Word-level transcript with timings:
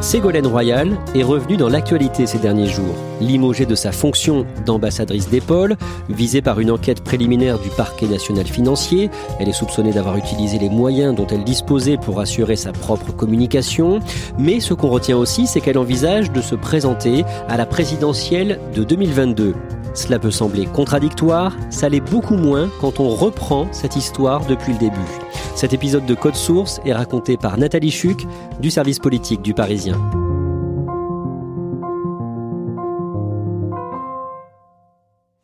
Ségolène 0.00 0.46
Royal 0.46 0.96
est 1.14 1.22
revenue 1.22 1.58
dans 1.58 1.68
l'actualité 1.68 2.26
ces 2.26 2.38
derniers 2.38 2.66
jours. 2.66 2.94
Limogée 3.20 3.66
de 3.66 3.74
sa 3.74 3.92
fonction 3.92 4.46
d'ambassadrice 4.64 5.28
d'épaule, 5.28 5.76
visée 6.08 6.40
par 6.40 6.58
une 6.58 6.70
enquête 6.70 7.04
préliminaire 7.04 7.58
du 7.58 7.68
parquet 7.68 8.06
national 8.06 8.46
financier, 8.46 9.10
elle 9.38 9.50
est 9.50 9.52
soupçonnée 9.52 9.92
d'avoir 9.92 10.16
utilisé 10.16 10.58
les 10.58 10.70
moyens 10.70 11.14
dont 11.14 11.26
elle 11.26 11.44
disposait 11.44 11.98
pour 11.98 12.18
assurer 12.18 12.56
sa 12.56 12.72
propre 12.72 13.12
communication. 13.12 14.00
Mais 14.38 14.60
ce 14.60 14.72
qu'on 14.72 14.88
retient 14.88 15.18
aussi, 15.18 15.46
c'est 15.46 15.60
qu'elle 15.60 15.78
envisage 15.78 16.32
de 16.32 16.40
se 16.40 16.54
présenter 16.54 17.24
à 17.46 17.58
la 17.58 17.66
présidentielle 17.66 18.58
de 18.74 18.84
2022. 18.84 19.54
Cela 19.92 20.18
peut 20.18 20.30
sembler 20.30 20.64
contradictoire, 20.64 21.54
ça 21.68 21.90
l'est 21.90 22.00
beaucoup 22.00 22.36
moins 22.36 22.70
quand 22.80 23.00
on 23.00 23.08
reprend 23.10 23.66
cette 23.72 23.96
histoire 23.96 24.46
depuis 24.46 24.72
le 24.72 24.78
début. 24.78 24.98
Cet 25.54 25.72
épisode 25.72 26.06
de 26.06 26.14
Code 26.14 26.36
Source 26.36 26.80
est 26.84 26.92
raconté 26.92 27.36
par 27.36 27.58
Nathalie 27.58 27.90
Chuc 27.90 28.26
du 28.60 28.70
service 28.70 28.98
politique 28.98 29.42
du 29.42 29.54
Parisien. 29.54 30.00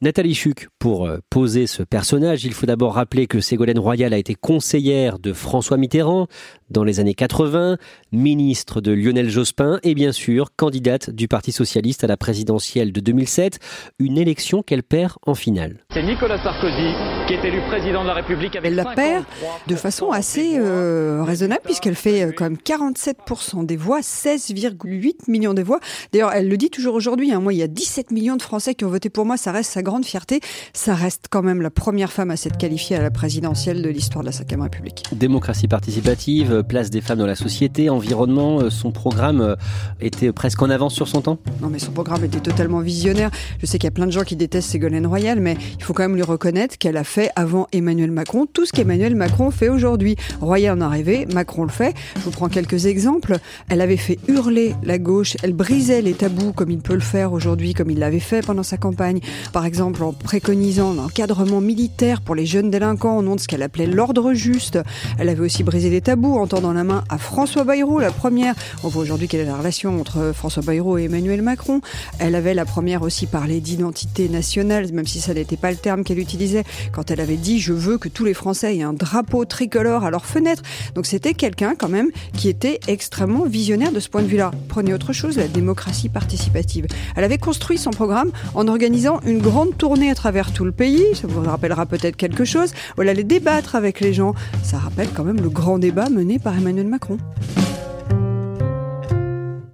Nathalie 0.02 0.34
Chuc, 0.34 0.68
pour 0.78 1.06
euh, 1.06 1.20
poser 1.30 1.66
ce 1.66 1.82
personnage, 1.82 2.44
il 2.44 2.52
faut 2.52 2.66
d'abord 2.66 2.96
rappeler 2.96 3.26
que 3.26 3.40
Ségolène 3.40 3.78
Royal 3.78 4.12
a 4.12 4.18
été 4.18 4.34
conseillère 4.34 5.18
de 5.18 5.32
François 5.32 5.78
Mitterrand 5.78 6.26
dans 6.68 6.84
les 6.84 7.00
années 7.00 7.14
80, 7.14 7.78
ministre 8.12 8.82
de 8.82 8.92
Lionel 8.92 9.30
Jospin 9.30 9.78
et 9.84 9.94
bien 9.94 10.12
sûr 10.12 10.50
candidate 10.54 11.08
du 11.08 11.28
Parti 11.28 11.50
socialiste 11.50 12.04
à 12.04 12.08
la 12.08 12.18
présidentielle 12.18 12.92
de 12.92 13.00
2007, 13.00 13.58
une 13.98 14.18
élection 14.18 14.62
qu'elle 14.62 14.82
perd 14.82 15.14
en 15.24 15.34
finale. 15.34 15.78
C'est 15.94 16.02
Nicolas 16.02 16.42
Sarkozy 16.42 16.92
qui 17.26 17.34
est 17.34 17.44
élu 17.44 17.62
président 17.68 18.02
de 18.02 18.08
la 18.08 18.14
République 18.14 18.54
avec 18.54 18.68
Elle 18.70 18.76
la 18.76 18.84
perd 18.84 19.24
de 19.66 19.76
façon 19.76 20.10
assez 20.10 20.58
euh, 20.58 21.22
raisonnable 21.24 21.62
puisqu'elle 21.64 21.94
fait 21.94 22.22
euh, 22.22 22.32
quand 22.36 22.44
même 22.44 22.58
47% 22.58 23.64
des 23.64 23.76
voix, 23.76 24.00
16,8 24.00 25.30
millions 25.30 25.54
de 25.54 25.62
voix. 25.62 25.80
D'ailleurs, 26.12 26.32
elle 26.34 26.48
le 26.48 26.56
dit 26.58 26.68
toujours 26.68 26.94
aujourd'hui, 26.94 27.32
hein, 27.32 27.40
moi 27.40 27.54
il 27.54 27.56
y 27.56 27.62
a 27.62 27.68
17 27.68 28.10
millions 28.10 28.36
de 28.36 28.42
Français 28.42 28.74
qui 28.74 28.84
ont 28.84 28.90
voté 28.90 29.08
pour 29.08 29.24
moi, 29.24 29.38
ça 29.38 29.52
reste 29.52 29.72
sa 29.72 29.82
grande 29.86 30.04
fierté. 30.04 30.40
Ça 30.72 30.94
reste 30.94 31.26
quand 31.30 31.42
même 31.42 31.62
la 31.62 31.70
première 31.70 32.12
femme 32.12 32.32
à 32.32 32.36
s'être 32.36 32.58
qualifiée 32.58 32.96
à 32.96 33.02
la 33.02 33.12
présidentielle 33.12 33.82
de 33.82 33.88
l'histoire 33.88 34.24
de 34.24 34.30
la 34.30 34.32
Ve 34.32 34.60
République. 34.60 35.04
Démocratie 35.12 35.68
participative, 35.68 36.64
place 36.64 36.90
des 36.90 37.00
femmes 37.00 37.20
dans 37.20 37.26
la 37.26 37.36
société, 37.36 37.88
environnement, 37.88 38.60
euh, 38.60 38.70
son 38.70 38.90
programme 38.90 39.40
euh, 39.40 39.54
était 40.00 40.32
presque 40.32 40.60
en 40.60 40.70
avance 40.70 40.92
sur 40.92 41.06
son 41.06 41.20
temps? 41.22 41.38
Non 41.62 41.68
mais 41.68 41.78
son 41.78 41.92
programme 41.92 42.24
était 42.24 42.40
totalement 42.40 42.80
visionnaire. 42.80 43.30
Je 43.60 43.66
sais 43.66 43.78
qu'il 43.78 43.86
y 43.86 43.88
a 43.88 43.92
plein 43.92 44.06
de 44.06 44.10
gens 44.10 44.24
qui 44.24 44.34
détestent 44.34 44.70
Ségolène 44.70 45.06
Royal, 45.06 45.38
mais 45.38 45.56
il 45.78 45.84
faut 45.84 45.92
quand 45.92 46.02
même 46.02 46.16
lui 46.16 46.22
reconnaître 46.22 46.78
qu'elle 46.78 46.96
a 46.96 47.04
fait 47.04 47.30
avant 47.36 47.68
Emmanuel 47.70 48.10
Macron 48.10 48.46
tout 48.52 48.66
ce 48.66 48.72
qu'Emmanuel 48.72 49.14
Macron 49.14 49.52
fait 49.52 49.68
aujourd'hui. 49.68 50.16
Royal 50.40 50.76
en 50.76 50.80
a 50.80 50.88
rêvé, 50.88 51.26
Macron 51.32 51.62
le 51.62 51.70
fait. 51.70 51.94
Je 52.16 52.22
vous 52.22 52.32
prends 52.32 52.48
quelques 52.48 52.86
exemples. 52.86 53.38
Elle 53.68 53.80
avait 53.80 53.96
fait 53.96 54.18
hurler 54.26 54.74
la 54.82 54.98
gauche, 54.98 55.36
elle 55.44 55.52
brisait 55.52 56.02
les 56.02 56.14
tabous 56.14 56.52
comme 56.52 56.72
il 56.72 56.80
peut 56.80 56.94
le 56.94 57.00
faire 57.00 57.32
aujourd'hui, 57.32 57.72
comme 57.72 57.90
il 57.90 58.00
l'avait 58.00 58.18
fait 58.18 58.44
pendant 58.44 58.64
sa 58.64 58.78
campagne. 58.78 59.20
Par 59.52 59.64
exemple, 59.64 59.75
en 59.80 59.92
préconisant 59.92 60.94
l'encadrement 60.94 61.60
militaire 61.60 62.20
pour 62.20 62.34
les 62.34 62.46
jeunes 62.46 62.70
délinquants 62.70 63.18
au 63.18 63.22
nom 63.22 63.34
de 63.34 63.40
ce 63.40 63.48
qu'elle 63.48 63.62
appelait 63.62 63.86
l'ordre 63.86 64.32
juste. 64.32 64.78
Elle 65.18 65.28
avait 65.28 65.40
aussi 65.40 65.62
brisé 65.62 65.90
les 65.90 66.00
tabous 66.00 66.36
en 66.36 66.46
tendant 66.46 66.72
la 66.72 66.84
main 66.84 67.04
à 67.08 67.18
François 67.18 67.64
Bayrou, 67.64 67.98
la 67.98 68.10
première. 68.10 68.54
On 68.84 68.88
voit 68.88 69.02
aujourd'hui 69.02 69.28
quelle 69.28 69.40
est 69.40 69.46
la 69.46 69.56
relation 69.56 70.00
entre 70.00 70.32
François 70.34 70.62
Bayrou 70.62 70.98
et 70.98 71.04
Emmanuel 71.04 71.42
Macron. 71.42 71.80
Elle 72.18 72.34
avait 72.34 72.54
la 72.54 72.64
première 72.64 73.02
aussi 73.02 73.26
parlé 73.26 73.60
d'identité 73.60 74.28
nationale, 74.28 74.92
même 74.92 75.06
si 75.06 75.20
ça 75.20 75.34
n'était 75.34 75.56
pas 75.56 75.70
le 75.70 75.76
terme 75.76 76.04
qu'elle 76.04 76.18
utilisait, 76.18 76.64
quand 76.92 77.10
elle 77.10 77.20
avait 77.20 77.36
dit 77.36 77.58
je 77.58 77.72
veux 77.72 77.98
que 77.98 78.08
tous 78.08 78.24
les 78.24 78.34
Français 78.34 78.76
aient 78.76 78.82
un 78.82 78.92
drapeau 78.92 79.44
tricolore 79.44 80.04
à 80.04 80.10
leur 80.10 80.26
fenêtre. 80.26 80.62
Donc 80.94 81.06
c'était 81.06 81.34
quelqu'un 81.34 81.74
quand 81.76 81.88
même 81.88 82.10
qui 82.32 82.48
était 82.48 82.80
extrêmement 82.88 83.44
visionnaire 83.44 83.92
de 83.92 84.00
ce 84.00 84.08
point 84.08 84.22
de 84.22 84.28
vue-là. 84.28 84.50
Prenez 84.68 84.94
autre 84.94 85.12
chose, 85.12 85.36
la 85.36 85.48
démocratie 85.48 86.08
participative. 86.08 86.86
Elle 87.14 87.24
avait 87.24 87.38
construit 87.38 87.78
son 87.78 87.90
programme 87.90 88.30
en 88.54 88.68
organisant 88.68 89.20
une 89.26 89.40
grande 89.40 89.65
tournée 89.74 90.10
à 90.10 90.14
travers 90.14 90.52
tout 90.52 90.64
le 90.64 90.72
pays, 90.72 91.14
ça 91.14 91.26
vous 91.26 91.42
rappellera 91.42 91.86
peut-être 91.86 92.16
quelque 92.16 92.44
chose. 92.44 92.72
Voilà, 92.96 93.14
les 93.14 93.24
débattre 93.24 93.74
avec 93.74 94.00
les 94.00 94.12
gens, 94.12 94.34
ça 94.62 94.78
rappelle 94.78 95.08
quand 95.14 95.24
même 95.24 95.40
le 95.40 95.48
grand 95.48 95.78
débat 95.78 96.08
mené 96.08 96.38
par 96.38 96.56
Emmanuel 96.56 96.86
Macron. 96.86 97.18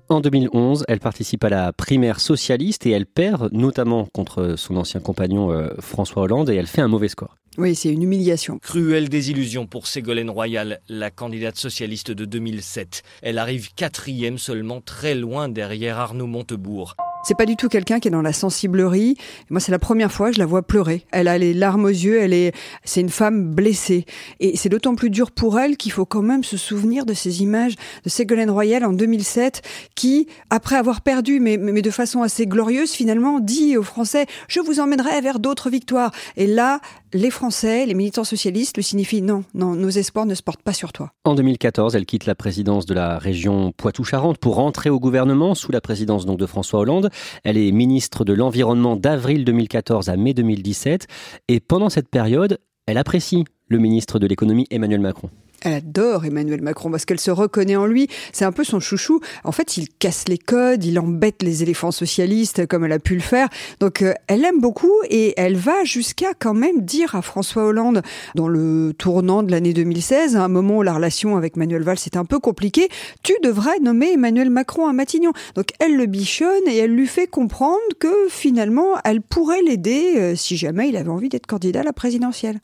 En 0.08 0.20
2011, 0.20 0.84
elle 0.88 1.00
participe 1.00 1.42
à 1.42 1.48
la 1.48 1.72
primaire 1.72 2.20
socialiste 2.20 2.84
et 2.84 2.90
elle 2.90 3.06
perd 3.06 3.48
notamment 3.52 4.06
contre 4.12 4.56
son 4.58 4.76
ancien 4.76 5.00
compagnon 5.00 5.50
euh, 5.50 5.68
François 5.80 6.24
Hollande 6.24 6.50
et 6.50 6.56
elle 6.56 6.66
fait 6.66 6.82
un 6.82 6.88
mauvais 6.88 7.08
score. 7.08 7.38
Oui, 7.56 7.74
c'est 7.74 7.90
une 7.90 8.02
humiliation. 8.02 8.58
Cruelle 8.58 9.08
désillusion 9.08 9.66
pour 9.66 9.86
Ségolène 9.86 10.30
Royal, 10.30 10.80
la 10.88 11.10
candidate 11.10 11.56
socialiste 11.56 12.10
de 12.10 12.26
2007. 12.26 13.02
Elle 13.22 13.38
arrive 13.38 13.74
quatrième 13.74 14.36
seulement, 14.36 14.80
très 14.82 15.14
loin 15.14 15.48
derrière 15.48 15.98
Arnaud 15.98 16.26
Montebourg. 16.26 16.94
C'est 17.24 17.36
pas 17.36 17.46
du 17.46 17.54
tout 17.54 17.68
quelqu'un 17.68 18.00
qui 18.00 18.08
est 18.08 18.10
dans 18.10 18.22
la 18.22 18.32
sensiblerie. 18.32 19.16
Moi, 19.48 19.60
c'est 19.60 19.70
la 19.70 19.78
première 19.78 20.10
fois 20.10 20.32
je 20.32 20.38
la 20.38 20.46
vois 20.46 20.62
pleurer. 20.62 21.06
Elle 21.12 21.28
a 21.28 21.38
les 21.38 21.54
larmes 21.54 21.84
aux 21.84 21.88
yeux. 21.88 22.20
Elle 22.20 22.32
est, 22.32 22.52
c'est 22.84 23.00
une 23.00 23.10
femme 23.10 23.54
blessée. 23.54 24.06
Et 24.40 24.56
c'est 24.56 24.68
d'autant 24.68 24.96
plus 24.96 25.10
dur 25.10 25.30
pour 25.30 25.60
elle 25.60 25.76
qu'il 25.76 25.92
faut 25.92 26.04
quand 26.04 26.22
même 26.22 26.42
se 26.42 26.56
souvenir 26.56 27.06
de 27.06 27.14
ces 27.14 27.42
images 27.42 27.74
de 28.04 28.10
Ségolène 28.10 28.50
Royal 28.50 28.84
en 28.84 28.92
2007, 28.92 29.62
qui, 29.94 30.26
après 30.50 30.76
avoir 30.76 31.00
perdu, 31.00 31.38
mais, 31.38 31.58
mais 31.58 31.82
de 31.82 31.90
façon 31.90 32.22
assez 32.22 32.46
glorieuse, 32.46 32.90
finalement, 32.90 33.38
dit 33.38 33.76
aux 33.76 33.82
Français, 33.82 34.26
je 34.48 34.60
vous 34.60 34.80
emmènerai 34.80 35.20
vers 35.20 35.38
d'autres 35.38 35.70
victoires. 35.70 36.12
Et 36.36 36.46
là, 36.46 36.80
les 37.14 37.30
Français, 37.30 37.86
les 37.86 37.94
militants 37.94 38.24
socialistes 38.24 38.76
le 38.76 38.82
signifient 38.82 39.22
non, 39.22 39.44
non, 39.54 39.74
nos 39.74 39.88
espoirs 39.88 40.26
ne 40.26 40.34
se 40.34 40.42
portent 40.42 40.62
pas 40.62 40.72
sur 40.72 40.92
toi. 40.92 41.12
En 41.24 41.34
2014, 41.34 41.94
elle 41.94 42.06
quitte 42.06 42.26
la 42.26 42.34
présidence 42.34 42.86
de 42.86 42.94
la 42.94 43.18
région 43.18 43.72
Poitou-Charentes 43.72 44.38
pour 44.38 44.56
rentrer 44.56 44.90
au 44.90 45.00
gouvernement 45.00 45.54
sous 45.54 45.72
la 45.72 45.80
présidence 45.80 46.26
donc 46.26 46.38
de 46.38 46.46
François 46.46 46.80
Hollande. 46.80 47.10
Elle 47.44 47.58
est 47.58 47.72
ministre 47.72 48.24
de 48.24 48.32
l'Environnement 48.32 48.96
d'avril 48.96 49.44
2014 49.44 50.08
à 50.08 50.16
mai 50.16 50.34
2017 50.34 51.06
et 51.48 51.60
pendant 51.60 51.90
cette 51.90 52.08
période, 52.08 52.58
elle 52.86 52.98
apprécie 52.98 53.44
le 53.68 53.78
ministre 53.78 54.18
de 54.18 54.26
l'économie 54.26 54.66
Emmanuel 54.70 55.00
Macron. 55.00 55.30
Elle 55.64 55.74
adore 55.74 56.24
Emmanuel 56.24 56.60
Macron 56.60 56.90
parce 56.90 57.04
qu'elle 57.04 57.20
se 57.20 57.30
reconnaît 57.30 57.76
en 57.76 57.86
lui. 57.86 58.08
C'est 58.32 58.44
un 58.44 58.52
peu 58.52 58.64
son 58.64 58.80
chouchou. 58.80 59.20
En 59.44 59.52
fait, 59.52 59.76
il 59.76 59.88
casse 59.88 60.24
les 60.28 60.38
codes, 60.38 60.84
il 60.84 60.98
embête 60.98 61.42
les 61.42 61.62
éléphants 61.62 61.92
socialistes 61.92 62.66
comme 62.66 62.84
elle 62.84 62.92
a 62.92 62.98
pu 62.98 63.14
le 63.14 63.20
faire. 63.20 63.48
Donc, 63.78 64.02
euh, 64.02 64.12
elle 64.26 64.44
aime 64.44 64.60
beaucoup 64.60 64.92
et 65.08 65.34
elle 65.36 65.56
va 65.56 65.84
jusqu'à 65.84 66.34
quand 66.38 66.54
même 66.54 66.82
dire 66.82 67.14
à 67.14 67.22
François 67.22 67.64
Hollande, 67.64 68.02
dans 68.34 68.48
le 68.48 68.92
tournant 68.96 69.42
de 69.42 69.52
l'année 69.52 69.72
2016, 69.72 70.36
à 70.36 70.44
un 70.44 70.48
moment 70.48 70.78
où 70.78 70.82
la 70.82 70.94
relation 70.94 71.36
avec 71.36 71.56
Manuel 71.56 71.82
Valls 71.82 71.98
est 72.06 72.16
un 72.16 72.24
peu 72.24 72.40
compliquée, 72.40 72.88
tu 73.22 73.34
devrais 73.42 73.78
nommer 73.78 74.12
Emmanuel 74.12 74.50
Macron 74.50 74.88
à 74.88 74.92
Matignon. 74.92 75.32
Donc, 75.54 75.68
elle 75.78 75.96
le 75.96 76.06
bichonne 76.06 76.66
et 76.66 76.76
elle 76.76 76.92
lui 76.92 77.06
fait 77.06 77.28
comprendre 77.28 77.78
que 78.00 78.26
finalement, 78.28 78.96
elle 79.04 79.20
pourrait 79.20 79.62
l'aider 79.62 80.14
euh, 80.16 80.34
si 80.34 80.56
jamais 80.56 80.88
il 80.88 80.96
avait 80.96 81.08
envie 81.08 81.28
d'être 81.28 81.46
candidat 81.46 81.80
à 81.80 81.84
la 81.84 81.92
présidentielle 81.92 82.60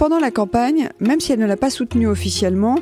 pendant 0.00 0.18
la 0.18 0.30
campagne, 0.30 0.88
même 0.98 1.20
si 1.20 1.30
elle 1.30 1.40
ne 1.40 1.44
l'a 1.44 1.58
pas 1.58 1.68
soutenu 1.68 2.08
officiellement, 2.08 2.78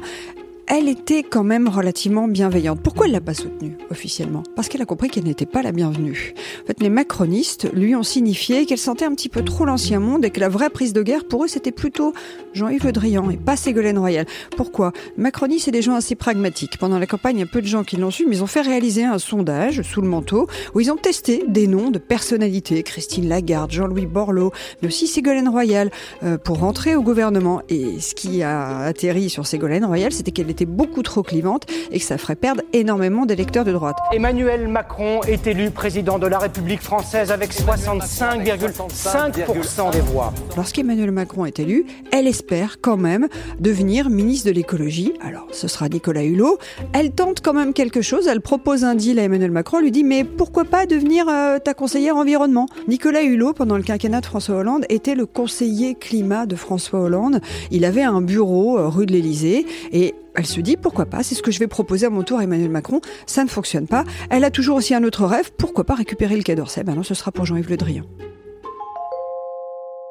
elle 0.69 0.89
était 0.89 1.23
quand 1.23 1.45
même 1.45 1.69
relativement 1.69 2.29
bienveillante. 2.29 2.81
Pourquoi 2.83 3.07
elle 3.07 3.13
l'a 3.13 3.23
pas 3.23 3.35
soutenue 3.35 3.79
officiellement? 3.91 4.43
Parce 4.55 4.69
qu'elle 4.69 4.83
a 4.83 4.87
compris 4.87 5.09
qu'elle 5.09 5.25
n'était 5.25 5.47
pas 5.47 5.63
la 5.63 5.73
bienvenue. 5.73 6.35
En 6.63 6.67
fait, 6.67 6.81
les 6.81 6.91
macronistes 6.91 7.73
lui 7.73 7.97
ont 7.97 8.03
signifié 8.03 8.67
qu'elle 8.67 8.79
sentait 8.79 9.07
un 9.07 9.15
petit 9.15 9.31
peu 9.31 9.43
trop 9.43 9.65
l'ancien 9.65 9.99
monde 9.99 10.27
et 10.27 10.31
que 10.31 10.41
la 10.41 10.51
vraie 10.51 10.69
prise 10.69 10.93
de 10.93 11.03
guerre 11.03 11.27
pour 11.27 11.45
eux 11.45 11.49
c'était 11.49 11.73
plutôt 11.73 12.13
Jean-Yves 12.53 12.85
Le 12.85 12.93
Drian 12.93 13.31
et 13.31 13.39
pas 13.39 13.57
Ségolène 13.57 13.99
Royal. 13.99 14.27
Pourquoi? 14.57 14.93
Macronistes 15.17 15.65
c'est 15.65 15.71
des 15.71 15.83
gens 15.83 15.95
assez 15.95 16.15
pragmatiques. 16.15 16.77
Pendant 16.79 16.99
la 16.99 17.07
campagne, 17.07 17.37
il 17.37 17.41
y 17.41 17.45
a 17.45 17.47
peu 17.47 17.63
de 17.63 17.67
gens 17.67 17.83
qui 17.83 17.97
l'ont 17.97 18.11
su, 18.11 18.27
mais 18.27 18.37
ils 18.37 18.43
ont 18.43 18.47
fait 18.47 18.61
réaliser 18.61 19.05
un 19.05 19.19
sondage 19.19 19.81
sous 19.83 20.03
le 20.03 20.09
manteau 20.09 20.49
où 20.75 20.81
ils 20.81 20.93
ont 20.93 20.97
testé 20.97 21.45
des 21.49 21.67
noms 21.67 21.91
de 21.91 21.99
personnalités, 21.99 22.83
Christine 22.83 23.29
Lagarde, 23.29 23.71
Jean-Louis 23.71 24.07
Borloo, 24.07 24.51
mais 24.83 24.89
aussi 24.89 25.07
Ségolène 25.07 25.49
Royal, 25.49 25.91
euh, 26.23 26.37
pour 26.37 26.59
rentrer 26.59 26.95
au 26.95 27.03
gouvernement. 27.03 27.63
Et 27.71 28.01
ce 28.01 28.15
qui 28.15 28.43
a 28.43 28.81
atterri 28.81 29.31
sur 29.31 29.47
Ségolène 29.47 29.85
Royal, 29.85 30.13
c'était 30.13 30.31
qu'elle 30.31 30.51
était 30.59 30.67
beaucoup 30.67 31.05
trop 31.05 31.23
clivante 31.23 31.67
et 31.93 32.01
que 32.01 32.05
ça 32.05 32.19
ferait 32.19 32.35
perdre 32.35 32.63
énormément 32.73 33.27
d'électeurs 33.27 33.65
de 33.65 33.71
droite. 33.71 33.97
Emmanuel 34.13 34.67
Macron 34.67 35.21
est 35.23 35.47
élu 35.47 35.71
président 35.71 36.19
de 36.19 36.27
la 36.27 36.39
République 36.39 36.83
française 36.83 37.31
avec 37.31 37.53
65,5% 37.53 39.93
des 39.93 40.01
voix. 40.01 40.33
Lorsqu'Emmanuel 40.57 41.13
Macron 41.13 41.47
est 41.47 41.61
élu, 41.61 41.87
elle 42.11 42.27
espère 42.27 42.81
quand 42.81 42.97
même 42.97 43.29
devenir 43.61 44.11
ministre 44.11 44.49
de 44.49 44.53
l'écologie. 44.53 45.13
Alors, 45.25 45.47
ce 45.53 45.69
sera 45.69 45.89
Nicolas 45.89 46.25
Hulot. 46.25 46.59
Elle 46.93 47.13
tente 47.13 47.41
quand 47.41 47.55
même 47.55 47.73
quelque 47.73 48.03
chose. 48.03 48.27
Elle 48.27 48.41
propose 48.41 48.83
un 48.85 48.97
deal 48.97 49.21
à 49.21 49.23
Emmanuel 49.23 49.53
Macron. 49.53 49.79
Elle 49.79 49.85
lui 49.85 49.93
dit 49.93 50.03
Mais 50.03 50.25
pourquoi 50.25 50.65
pas 50.65 50.87
devenir 50.87 51.29
euh, 51.29 51.61
ta 51.61 51.75
conseillère 51.75 52.17
environnement? 52.17 52.67
Nicolas 52.89 53.23
Hulot, 53.23 53.53
pendant 53.53 53.77
le 53.77 53.85
quinquennat 53.85 54.23
de 54.23 54.27
François 54.27 54.57
Hollande, 54.57 54.87
était 54.89 55.15
le 55.15 55.27
conseiller 55.27 55.95
climat 55.95 56.47
de 56.47 56.57
François 56.57 56.99
Hollande. 57.01 57.41
Il 57.71 57.85
avait 57.85 58.03
un 58.03 58.21
bureau 58.21 58.77
euh, 58.79 58.89
rue 58.89 59.07
de 59.07 59.13
l'Élysée 59.13 59.65
et 59.93 60.17
elle 60.39 60.47
se 60.47 60.61
dit 60.61 60.77
pourquoi 60.77 61.05
pas, 61.05 61.25
c'est 61.25 61.35
ce 61.35 61.43
que 61.43 61.51
je 61.51 61.59
vais 61.59 61.67
proposer 61.67 62.07
à 62.07 62.11
mon 62.11 62.23
tour 62.23 62.39
à 62.39 62.45
Emmanuel 62.45 62.71
Macron, 62.71 63.01
ça 63.27 63.43
ne 63.43 63.49
fonctionne 63.49 63.89
pas. 63.89 64.05
Elle 64.31 64.45
a 64.45 64.53
toujours 64.53 64.77
aussi 64.77 64.95
un 64.95 65.03
autre 65.03 65.27
rêve, 65.27 65.51
pourquoi 65.59 65.85
pas 65.85 65.97
récupérer 65.97 66.37
le 66.37 66.45
Quai 66.45 66.55
d'Orsay 66.55 66.85
Ben 66.85 66.95
non, 66.95 67.03
ce 67.03 67.15
sera 67.15 67.33
pour 67.33 67.45
Jean-Yves 67.45 67.69
Le 67.69 67.77
Drian. 67.77 68.05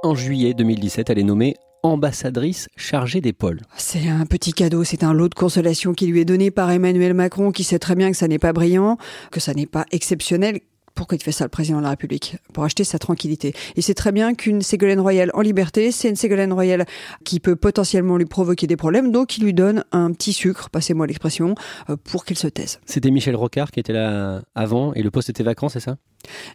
En 0.04 0.16
juillet 0.16 0.54
2017, 0.54 1.10
elle 1.10 1.20
est 1.20 1.24
nommée 1.24 1.56
ambassadrice 1.82 2.68
chargée 2.76 3.22
des 3.22 3.32
pôles. 3.32 3.62
C'est 3.78 4.10
un 4.10 4.26
petit 4.26 4.52
cadeau, 4.52 4.84
c'est 4.84 5.04
un 5.04 5.14
lot 5.14 5.30
de 5.30 5.34
consolation 5.34 5.94
qui 5.94 6.08
lui 6.08 6.20
est 6.20 6.26
donné 6.26 6.52
par 6.52 6.70
Emmanuel 6.72 7.14
Macron, 7.14 7.52
qui 7.52 7.64
sait 7.64 7.80
très 7.80 7.96
bien 7.96 8.12
que 8.12 8.18
ça 8.18 8.28
n'est 8.28 8.40
pas 8.40 8.52
brillant, 8.52 8.98
que 9.32 9.40
ça 9.40 9.54
n'est 9.54 9.66
pas 9.66 9.86
exceptionnel, 9.92 10.60
pourquoi 10.98 11.16
il 11.16 11.24
fait 11.24 11.32
ça, 11.32 11.46
le 11.46 11.50
président 11.50 11.78
de 11.78 11.84
la 11.84 11.92
République? 11.92 12.38
Pour 12.54 12.64
acheter 12.64 12.84
sa 12.84 13.00
tranquillité. 13.00 13.54
Il 13.76 13.84
sait 13.84 13.94
très 13.94 14.12
bien 14.12 14.34
qu'une 14.34 14.62
Ségolène 14.62 15.00
Royal 15.00 15.32
en 15.34 15.42
liberté, 15.42 15.92
c'est 15.92 16.10
une 16.10 16.16
Ségolène 16.16 16.52
Royal 16.52 16.86
qui 17.24 17.40
peut 17.40 17.56
potentiellement 17.56 18.18
lui 18.18 18.26
provoquer 18.26 18.68
des 18.68 18.76
problèmes, 18.76 19.12
donc 19.12 19.38
il 19.38 19.44
lui 19.44 19.54
donne 19.54 19.86
un 19.92 20.12
petit 20.12 20.34
sucre, 20.34 20.70
passez-moi 20.70 21.08
l'expression, 21.08 21.56
euh, 21.90 21.96
pour 22.04 22.26
qu'il 22.26 22.38
se 22.38 22.48
taise. 22.48 22.80
C'était 22.86 23.12
Michel 23.12 23.36
Rocard 23.36 23.72
qui 23.72 23.80
était 23.80 23.94
là 23.94 24.42
avant 24.56 24.94
et 24.94 25.04
le 25.04 25.12
poste 25.12 25.30
était 25.30 25.44
vacant, 25.44 25.70
c'est 25.70 25.80
ça? 25.80 25.98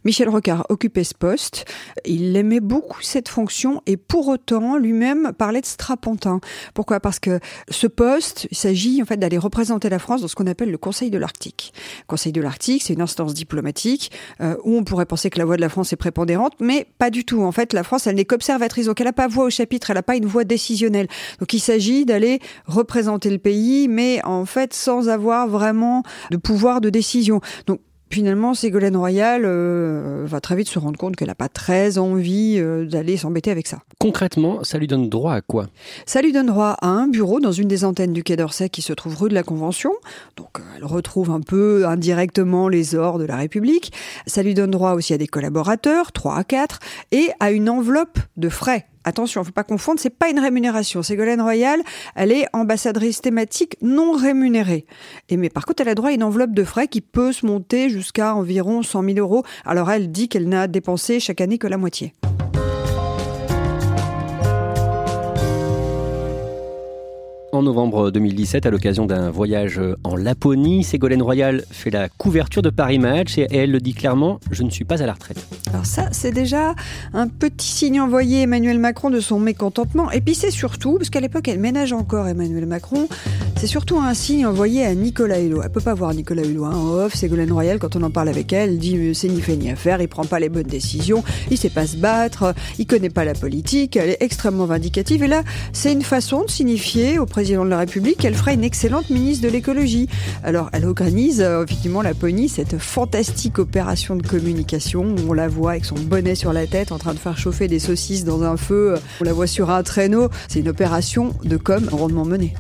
Michel 0.04 0.28
Rocard 0.28 0.66
occupait 0.68 1.04
ce 1.04 1.14
poste. 1.14 1.64
Il 2.04 2.36
aimait 2.36 2.60
beaucoup 2.60 3.02
cette 3.02 3.28
fonction 3.28 3.82
et 3.86 3.96
pour 3.96 4.28
autant, 4.28 4.76
lui-même 4.76 5.32
parlait 5.36 5.60
de 5.60 5.66
strapontin. 5.66 6.40
Pourquoi? 6.74 7.00
Parce 7.00 7.18
que 7.18 7.40
ce 7.68 7.86
poste, 7.86 8.48
il 8.50 8.56
s'agit 8.56 9.02
en 9.02 9.04
fait 9.04 9.16
d'aller 9.16 9.38
représenter 9.38 9.88
la 9.88 9.98
France 9.98 10.22
dans 10.22 10.28
ce 10.28 10.34
qu'on 10.34 10.46
appelle 10.46 10.70
le 10.70 10.78
Conseil 10.78 11.10
de 11.10 11.18
l'Arctique. 11.18 11.72
Conseil 12.06 12.32
de 12.32 12.40
l'Arctique, 12.40 12.82
c'est 12.82 12.94
une 12.94 13.02
instance 13.02 13.34
diplomatique 13.34 14.10
euh, 14.40 14.56
où 14.64 14.76
on 14.76 14.84
pourrait 14.84 15.06
penser 15.06 15.30
que 15.30 15.38
la 15.38 15.44
voix 15.44 15.56
de 15.56 15.60
la 15.60 15.68
France 15.68 15.92
est 15.92 15.96
prépondérante, 15.96 16.54
mais 16.60 16.86
pas 16.98 17.10
du 17.10 17.24
tout. 17.24 17.42
En 17.42 17.52
fait, 17.52 17.72
la 17.72 17.82
France, 17.82 18.06
elle 18.06 18.16
n'est 18.16 18.24
qu'observatrice, 18.24 18.86
donc 18.86 19.00
elle 19.00 19.06
n'a 19.06 19.12
pas 19.12 19.28
voix 19.28 19.44
au 19.44 19.50
chapitre, 19.50 19.90
elle 19.90 19.96
n'a 19.96 20.02
pas 20.02 20.16
une 20.16 20.26
voix 20.26 20.44
décisionnelle. 20.44 21.08
Donc 21.38 21.52
il 21.52 21.60
s'agit 21.60 22.04
d'aller 22.04 22.40
représenter 22.66 23.30
le 23.30 23.38
pays, 23.38 23.88
mais 23.88 24.20
en 24.24 24.44
fait 24.44 24.74
sans 24.74 25.08
avoir 25.08 25.48
vraiment 25.48 26.02
de 26.30 26.36
pouvoir 26.36 26.80
de 26.80 26.90
décision. 26.90 27.40
Donc 27.66 27.80
Finalement, 28.12 28.52
Ségolène 28.52 28.94
Royal 28.94 29.42
euh, 29.46 30.24
va 30.26 30.42
très 30.42 30.54
vite 30.54 30.68
se 30.68 30.78
rendre 30.78 30.98
compte 30.98 31.16
qu'elle 31.16 31.28
n'a 31.28 31.34
pas 31.34 31.48
très 31.48 31.96
envie 31.96 32.56
euh, 32.58 32.84
d'aller 32.84 33.16
s'embêter 33.16 33.50
avec 33.50 33.66
ça. 33.66 33.78
Concrètement, 33.98 34.62
ça 34.64 34.76
lui 34.76 34.86
donne 34.86 35.08
droit 35.08 35.32
à 35.32 35.40
quoi? 35.40 35.68
Ça 36.04 36.20
lui 36.20 36.30
donne 36.30 36.48
droit 36.48 36.76
à 36.82 36.88
un 36.88 37.08
bureau 37.08 37.40
dans 37.40 37.52
une 37.52 37.68
des 37.68 37.86
antennes 37.86 38.12
du 38.12 38.22
Quai 38.22 38.36
d'Orsay 38.36 38.68
qui 38.68 38.82
se 38.82 38.92
trouve 38.92 39.16
rue 39.16 39.30
de 39.30 39.34
la 39.34 39.42
Convention. 39.42 39.92
Donc 40.36 40.58
euh, 40.58 40.62
elle 40.76 40.84
retrouve 40.84 41.30
un 41.30 41.40
peu 41.40 41.86
indirectement 41.86 42.68
les 42.68 42.94
ors 42.94 43.18
de 43.18 43.24
la 43.24 43.36
République. 43.36 43.94
Ça 44.26 44.42
lui 44.42 44.52
donne 44.52 44.72
droit 44.72 44.92
aussi 44.92 45.14
à 45.14 45.18
des 45.18 45.26
collaborateurs, 45.26 46.12
3 46.12 46.36
à 46.36 46.44
4, 46.44 46.80
et 47.12 47.30
à 47.40 47.50
une 47.50 47.70
enveloppe 47.70 48.18
de 48.36 48.50
frais 48.50 48.84
attention, 49.04 49.44
faut 49.44 49.52
pas 49.52 49.64
confondre, 49.64 50.00
c'est 50.00 50.10
pas 50.10 50.30
une 50.30 50.38
rémunération. 50.38 51.02
Ségolène 51.02 51.40
Royal, 51.40 51.80
elle 52.14 52.32
est 52.32 52.46
ambassadrice 52.52 53.20
thématique 53.20 53.76
non 53.82 54.12
rémunérée. 54.12 54.86
Et 55.28 55.36
mais 55.36 55.50
par 55.50 55.66
contre, 55.66 55.82
elle 55.82 55.88
a 55.88 55.94
droit 55.94 56.10
à 56.10 56.12
une 56.12 56.24
enveloppe 56.24 56.52
de 56.52 56.64
frais 56.64 56.88
qui 56.88 57.00
peut 57.00 57.32
se 57.32 57.46
monter 57.46 57.88
jusqu'à 57.88 58.34
environ 58.34 58.82
100 58.82 59.02
000 59.02 59.18
euros. 59.18 59.44
Alors 59.64 59.90
elle 59.90 60.10
dit 60.10 60.28
qu'elle 60.28 60.48
n'a 60.48 60.68
dépensé 60.68 61.20
chaque 61.20 61.40
année 61.40 61.58
que 61.58 61.66
la 61.66 61.78
moitié. 61.78 62.12
En 67.62 67.66
novembre 67.66 68.10
2017, 68.10 68.66
à 68.66 68.70
l'occasion 68.70 69.06
d'un 69.06 69.30
voyage 69.30 69.80
en 70.02 70.16
Laponie, 70.16 70.82
Ségolène 70.82 71.22
Royal 71.22 71.64
fait 71.70 71.90
la 71.90 72.08
couverture 72.08 72.60
de 72.60 72.70
Paris 72.70 72.98
Match 72.98 73.38
et 73.38 73.46
elle 73.52 73.70
le 73.70 73.78
dit 73.78 73.94
clairement 73.94 74.40
Je 74.50 74.64
ne 74.64 74.70
suis 74.70 74.84
pas 74.84 75.00
à 75.00 75.06
la 75.06 75.12
retraite. 75.12 75.46
Alors, 75.70 75.86
ça, 75.86 76.08
c'est 76.10 76.32
déjà 76.32 76.74
un 77.14 77.28
petit 77.28 77.68
signe 77.68 78.00
envoyé 78.00 78.42
Emmanuel 78.42 78.80
Macron 78.80 79.10
de 79.10 79.20
son 79.20 79.38
mécontentement. 79.38 80.10
Et 80.10 80.20
puis, 80.20 80.34
c'est 80.34 80.50
surtout, 80.50 80.96
parce 80.98 81.08
qu'à 81.08 81.20
l'époque, 81.20 81.46
elle 81.46 81.60
ménage 81.60 81.92
encore 81.92 82.26
Emmanuel 82.26 82.66
Macron, 82.66 83.06
c'est 83.56 83.68
surtout 83.68 84.00
un 84.00 84.12
signe 84.12 84.44
envoyé 84.44 84.84
à 84.84 84.92
Nicolas 84.96 85.38
Hulot. 85.38 85.62
Elle 85.62 85.70
peut 85.70 85.80
pas 85.80 85.94
voir 85.94 86.12
Nicolas 86.14 86.42
Hulot 86.42 86.64
hein. 86.64 86.74
en 86.74 86.88
off. 86.94 87.14
Ségolène 87.14 87.52
Royal, 87.52 87.78
quand 87.78 87.94
on 87.94 88.02
en 88.02 88.10
parle 88.10 88.28
avec 88.28 88.52
elle, 88.52 88.78
dit 88.78 89.14
c'est 89.14 89.28
ni 89.28 89.40
fait 89.40 89.54
ni 89.54 89.70
à 89.70 89.76
faire, 89.76 90.02
il 90.02 90.08
prend 90.08 90.24
pas 90.24 90.40
les 90.40 90.48
bonnes 90.48 90.64
décisions, 90.64 91.22
il 91.48 91.56
sait 91.56 91.70
pas 91.70 91.86
se 91.86 91.96
battre, 91.96 92.56
il 92.80 92.88
connaît 92.88 93.08
pas 93.08 93.24
la 93.24 93.34
politique, 93.34 93.96
elle 93.96 94.10
est 94.10 94.20
extrêmement 94.20 94.66
vindicative. 94.66 95.22
Et 95.22 95.28
là, 95.28 95.44
c'est 95.72 95.92
une 95.92 96.02
façon 96.02 96.44
de 96.44 96.50
signifier 96.50 97.20
au 97.20 97.26
président 97.26 97.51
de 97.52 97.70
la 97.70 97.78
République 97.78 98.18
qu'elle 98.18 98.34
fera 98.34 98.52
une 98.52 98.64
excellente 98.64 99.10
ministre 99.10 99.46
de 99.46 99.52
l'écologie. 99.52 100.08
Alors, 100.42 100.70
elle 100.72 100.86
organise 100.86 101.40
euh, 101.40 101.64
effectivement 101.64 102.02
la 102.02 102.14
Pony, 102.14 102.48
cette 102.48 102.78
fantastique 102.78 103.58
opération 103.58 104.16
de 104.16 104.26
communication 104.26 105.04
où 105.04 105.30
on 105.30 105.32
la 105.32 105.48
voit 105.48 105.72
avec 105.72 105.84
son 105.84 105.94
bonnet 105.94 106.34
sur 106.34 106.52
la 106.52 106.66
tête 106.66 106.92
en 106.92 106.98
train 106.98 107.14
de 107.14 107.18
faire 107.18 107.36
chauffer 107.36 107.68
des 107.68 107.78
saucisses 107.78 108.24
dans 108.24 108.42
un 108.42 108.56
feu. 108.56 108.94
On 109.20 109.24
la 109.24 109.32
voit 109.32 109.46
sur 109.46 109.70
un 109.70 109.82
traîneau. 109.82 110.28
C'est 110.48 110.60
une 110.60 110.68
opération 110.68 111.34
de 111.44 111.56
com 111.56 111.88
rondement 111.90 112.24
menée. 112.24 112.54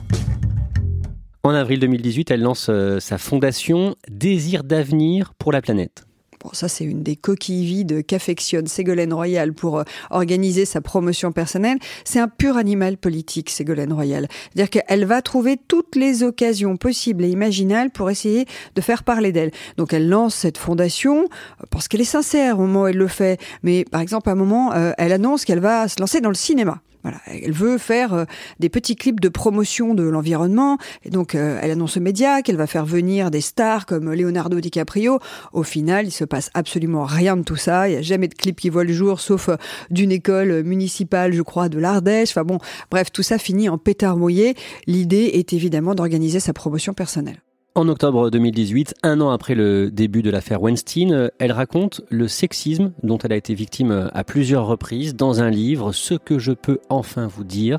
En 1.44 1.50
avril 1.50 1.80
2018, 1.80 2.30
elle 2.30 2.42
lance 2.42 2.68
euh, 2.68 3.00
sa 3.00 3.18
fondation 3.18 3.96
Désir 4.08 4.62
d'avenir 4.62 5.32
pour 5.38 5.50
la 5.50 5.60
planète. 5.60 6.04
Bon, 6.42 6.50
ça, 6.52 6.66
c'est 6.66 6.84
une 6.84 7.04
des 7.04 7.14
coquilles 7.14 7.64
vides 7.64 8.04
qu'affectionne 8.04 8.66
Ségolène 8.66 9.12
Royal 9.12 9.52
pour 9.52 9.78
euh, 9.78 9.84
organiser 10.10 10.64
sa 10.64 10.80
promotion 10.80 11.30
personnelle. 11.30 11.78
C'est 12.04 12.18
un 12.18 12.26
pur 12.26 12.56
animal 12.56 12.96
politique, 12.96 13.48
Ségolène 13.48 13.92
Royal. 13.92 14.26
C'est-à-dire 14.52 14.70
qu'elle 14.70 15.04
va 15.04 15.22
trouver 15.22 15.56
toutes 15.68 15.94
les 15.94 16.24
occasions 16.24 16.76
possibles 16.76 17.24
et 17.24 17.28
imaginables 17.28 17.92
pour 17.92 18.10
essayer 18.10 18.46
de 18.74 18.80
faire 18.80 19.04
parler 19.04 19.30
d'elle. 19.30 19.52
Donc, 19.76 19.92
elle 19.92 20.08
lance 20.08 20.34
cette 20.34 20.58
fondation 20.58 21.24
euh, 21.24 21.64
parce 21.70 21.86
qu'elle 21.86 22.00
est 22.00 22.04
sincère 22.04 22.58
au 22.58 22.62
moment 22.62 22.82
où 22.82 22.86
elle 22.88 22.96
le 22.96 23.08
fait. 23.08 23.40
Mais, 23.62 23.84
par 23.84 24.00
exemple, 24.00 24.28
à 24.28 24.32
un 24.32 24.36
moment, 24.36 24.72
euh, 24.72 24.92
elle 24.98 25.12
annonce 25.12 25.44
qu'elle 25.44 25.60
va 25.60 25.86
se 25.86 26.00
lancer 26.00 26.20
dans 26.20 26.30
le 26.30 26.34
cinéma. 26.34 26.80
Voilà, 27.02 27.18
elle 27.26 27.52
veut 27.52 27.78
faire 27.78 28.14
euh, 28.14 28.24
des 28.60 28.68
petits 28.68 28.94
clips 28.94 29.20
de 29.20 29.28
promotion 29.28 29.94
de 29.94 30.04
l'environnement. 30.04 30.78
Et 31.04 31.10
donc, 31.10 31.34
euh, 31.34 31.58
elle 31.60 31.72
annonce 31.72 31.96
aux 31.96 32.00
médias 32.00 32.42
qu'elle 32.42 32.56
va 32.56 32.68
faire 32.68 32.86
venir 32.86 33.30
des 33.30 33.40
stars 33.40 33.86
comme 33.86 34.12
Leonardo 34.12 34.60
DiCaprio. 34.60 35.18
Au 35.52 35.64
final, 35.64 36.06
il 36.06 36.12
se 36.12 36.24
passe 36.24 36.50
absolument 36.54 37.04
rien 37.04 37.36
de 37.36 37.42
tout 37.42 37.56
ça. 37.56 37.88
Il 37.88 37.92
n'y 37.92 37.98
a 37.98 38.02
jamais 38.02 38.28
de 38.28 38.34
clip 38.34 38.60
qui 38.60 38.68
voit 38.68 38.84
le 38.84 38.92
jour, 38.92 39.20
sauf 39.20 39.48
euh, 39.48 39.56
d'une 39.90 40.12
école 40.12 40.62
municipale, 40.62 41.32
je 41.32 41.42
crois, 41.42 41.68
de 41.68 41.78
l'Ardèche. 41.78 42.30
Enfin 42.30 42.44
bon, 42.44 42.58
bref, 42.90 43.10
tout 43.10 43.22
ça 43.22 43.38
finit 43.38 43.68
en 43.68 43.78
pétard 43.78 44.16
mouillé. 44.16 44.54
L'idée 44.86 45.30
est 45.34 45.52
évidemment 45.52 45.94
d'organiser 45.94 46.38
sa 46.40 46.52
promotion 46.52 46.94
personnelle. 46.94 47.40
En 47.74 47.88
octobre 47.88 48.28
2018, 48.28 48.96
un 49.02 49.22
an 49.22 49.30
après 49.30 49.54
le 49.54 49.90
début 49.90 50.20
de 50.20 50.28
l'affaire 50.28 50.60
Weinstein, 50.60 51.30
elle 51.38 51.52
raconte 51.52 52.02
le 52.10 52.28
sexisme 52.28 52.92
dont 53.02 53.16
elle 53.16 53.32
a 53.32 53.36
été 53.36 53.54
victime 53.54 54.10
à 54.12 54.24
plusieurs 54.24 54.66
reprises 54.66 55.16
dans 55.16 55.40
un 55.40 55.48
livre, 55.48 55.92
Ce 55.92 56.12
que 56.12 56.38
je 56.38 56.52
peux 56.52 56.80
enfin 56.90 57.26
vous 57.26 57.44
dire. 57.44 57.78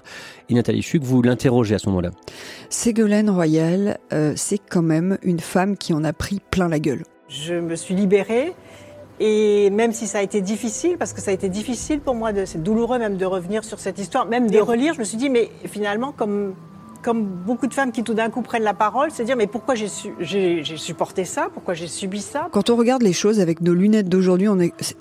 Et 0.50 0.56
Nathalie 0.56 0.82
Chuc, 0.82 1.04
vous 1.04 1.22
l'interrogez 1.22 1.76
à 1.76 1.78
ce 1.78 1.90
moment-là. 1.90 2.10
Ségolène 2.70 3.30
Royal, 3.30 4.00
euh, 4.14 4.34
c'est 4.36 4.58
quand 4.58 4.82
même 4.82 5.20
une 5.22 5.40
femme 5.40 5.78
qui 5.78 5.94
en 5.94 6.04
a 6.04 6.12
pris 6.12 6.42
plein 6.50 6.70
la 6.70 6.80
gueule. 6.80 7.04
Je 7.28 7.54
me 7.54 7.76
suis 7.76 7.94
libérée. 7.94 8.54
Et 9.20 9.70
même 9.70 9.92
si 9.92 10.08
ça 10.08 10.18
a 10.18 10.22
été 10.24 10.42
difficile, 10.42 10.98
parce 10.98 11.14
que 11.14 11.22
ça 11.22 11.30
a 11.30 11.36
été 11.36 11.50
difficile 11.50 12.00
pour 12.00 12.16
moi, 12.16 12.32
c'est 12.46 12.64
douloureux 12.64 12.98
même 12.98 13.18
de 13.18 13.26
revenir 13.26 13.64
sur 13.64 13.80
cette 13.80 14.00
histoire, 14.00 14.26
même 14.26 14.50
de 14.50 14.58
relire, 14.58 14.96
je 14.96 15.00
me 15.00 15.04
suis 15.04 15.18
dit, 15.18 15.30
mais 15.30 15.52
finalement, 15.66 16.12
comme 16.12 16.56
comme 17.04 17.24
beaucoup 17.24 17.68
de 17.68 17.74
femmes 17.74 17.92
qui 17.92 18.04
tout 18.04 18.14
d'un 18.14 18.30
coup 18.30 18.42
prennent 18.42 18.64
la 18.64 18.74
parole, 18.74 19.10
c'est 19.12 19.26
dire 19.26 19.36
mais 19.36 19.48
pourquoi 19.48 19.76
j'ai 19.76 19.88
supporté 20.78 21.26
ça, 21.26 21.50
pourquoi 21.54 21.74
j'ai 21.74 21.88
subi 21.88 22.22
ça? 22.22 22.48
Quand 22.52 22.70
on 22.70 22.76
regarde 22.76 23.04
les 23.04 23.14
choses 23.14 23.40
avec 23.40 23.62
nos 23.62 23.74
lunettes 23.74 24.10
d'aujourd'hui, 24.10 24.48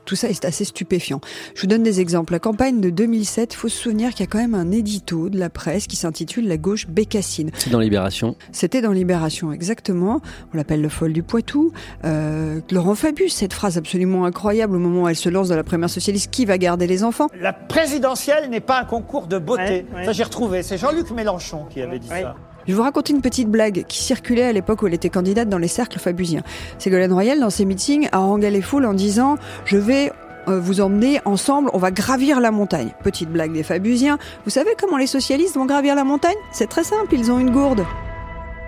tout 0.05 0.17
ça 0.17 0.29
est 0.29 0.45
assez 0.45 0.65
stupéfiant. 0.65 1.21
Je 1.55 1.63
vous 1.63 1.67
donne 1.67 1.83
des 1.83 2.01
exemples. 2.01 2.33
La 2.33 2.39
campagne 2.39 2.81
de 2.81 2.91
2007, 2.91 3.55
il 3.55 3.57
faut 3.57 3.69
se 3.69 3.77
souvenir 3.77 4.11
qu'il 4.11 4.21
y 4.21 4.23
a 4.25 4.27
quand 4.27 4.39
même 4.39 4.55
un 4.55 4.71
édito 4.71 5.29
de 5.29 5.39
la 5.39 5.49
presse 5.49 5.87
qui 5.87 5.97
s'intitule 5.97 6.49
La 6.49 6.57
gauche 6.57 6.87
bécassine. 6.89 7.51
C'est 7.55 7.71
dans 7.71 7.81
Libération. 7.81 8.37
C'était 8.51 8.81
dans 8.81 8.93
Libération, 8.93 9.53
exactement. 9.53 10.21
On 10.53 10.57
l'appelle 10.57 10.83
le 10.83 10.89
folle 10.89 11.13
du 11.13 11.23
Poitou. 11.23 11.73
Euh, 12.05 12.61
Laurent 12.71 12.95
Fabius, 12.95 13.35
cette 13.35 13.53
phrase 13.53 13.79
absolument 13.79 14.25
incroyable 14.25 14.77
au 14.77 14.79
moment 14.79 15.03
où 15.05 15.09
elle 15.09 15.17
se 15.17 15.29
lance 15.29 15.49
dans 15.49 15.57
la 15.57 15.65
première 15.65 15.91
socialiste, 15.91 16.31
qui 16.31 16.45
va 16.45 16.59
garder 16.59 16.87
les 16.87 17.05
enfants? 17.05 17.29
La 17.41 17.53
présidentielle 17.53 18.51
n'est 18.51 18.61
pas 18.61 18.81
un 18.81 18.85
concours 18.85 19.27
de 19.27 19.39
beauté. 19.39 19.87
Ça 20.05 20.13
j'ai 20.13 20.25
retrouvé. 20.25 20.63
C'est 20.63 20.79
Jean-Luc 20.79 21.11
Mélenchon 21.11 21.67
qui 21.71 21.81
avait 21.93 22.27
je 22.69 22.75
vous 22.75 22.83
raconte 22.83 23.11
une 23.11 23.23
petite 23.23 23.49
blague 23.49 23.85
qui 23.89 23.99
circulait 23.99 24.45
à 24.45 24.53
l'époque 24.53 24.83
où 24.83 24.87
elle 24.87 24.95
était 24.95 25.09
candidate 25.09 25.49
dans 25.49 25.59
les 25.59 25.69
cercles 25.69 25.99
fabusiens. 25.99 26.43
Ségolène 26.79 27.13
Royal, 27.13 27.41
dans 27.41 27.51
ses 27.51 27.65
meetings, 27.65 28.09
a 28.13 28.19
rangé 28.19 28.51
les 28.51 28.63
foules 28.63 28.87
en 28.87 28.95
disant 28.95 29.37
Je 29.65 29.77
vais 29.79 30.13
euh, 30.49 30.61
vous 30.61 30.81
emmener 30.81 31.21
ensemble, 31.25 31.71
on 31.73 31.79
va 31.79 31.91
gravir 31.91 32.41
la 32.41 32.51
montagne. 32.51 32.91
Petite 33.03 33.31
blague 33.31 33.53
des 33.53 33.63
Fabusiens. 33.63 34.19
Vous 34.45 34.51
savez 34.51 34.71
comment 34.81 34.97
les 34.97 35.07
socialistes 35.07 35.57
vont 35.57 35.67
gravir 35.67 35.95
la 35.95 36.05
montagne? 36.05 36.37
C'est 36.53 36.69
très 36.69 36.85
simple, 36.85 37.15
ils 37.15 37.31
ont 37.31 37.39
une 37.39 37.51
gourde. 37.51 37.85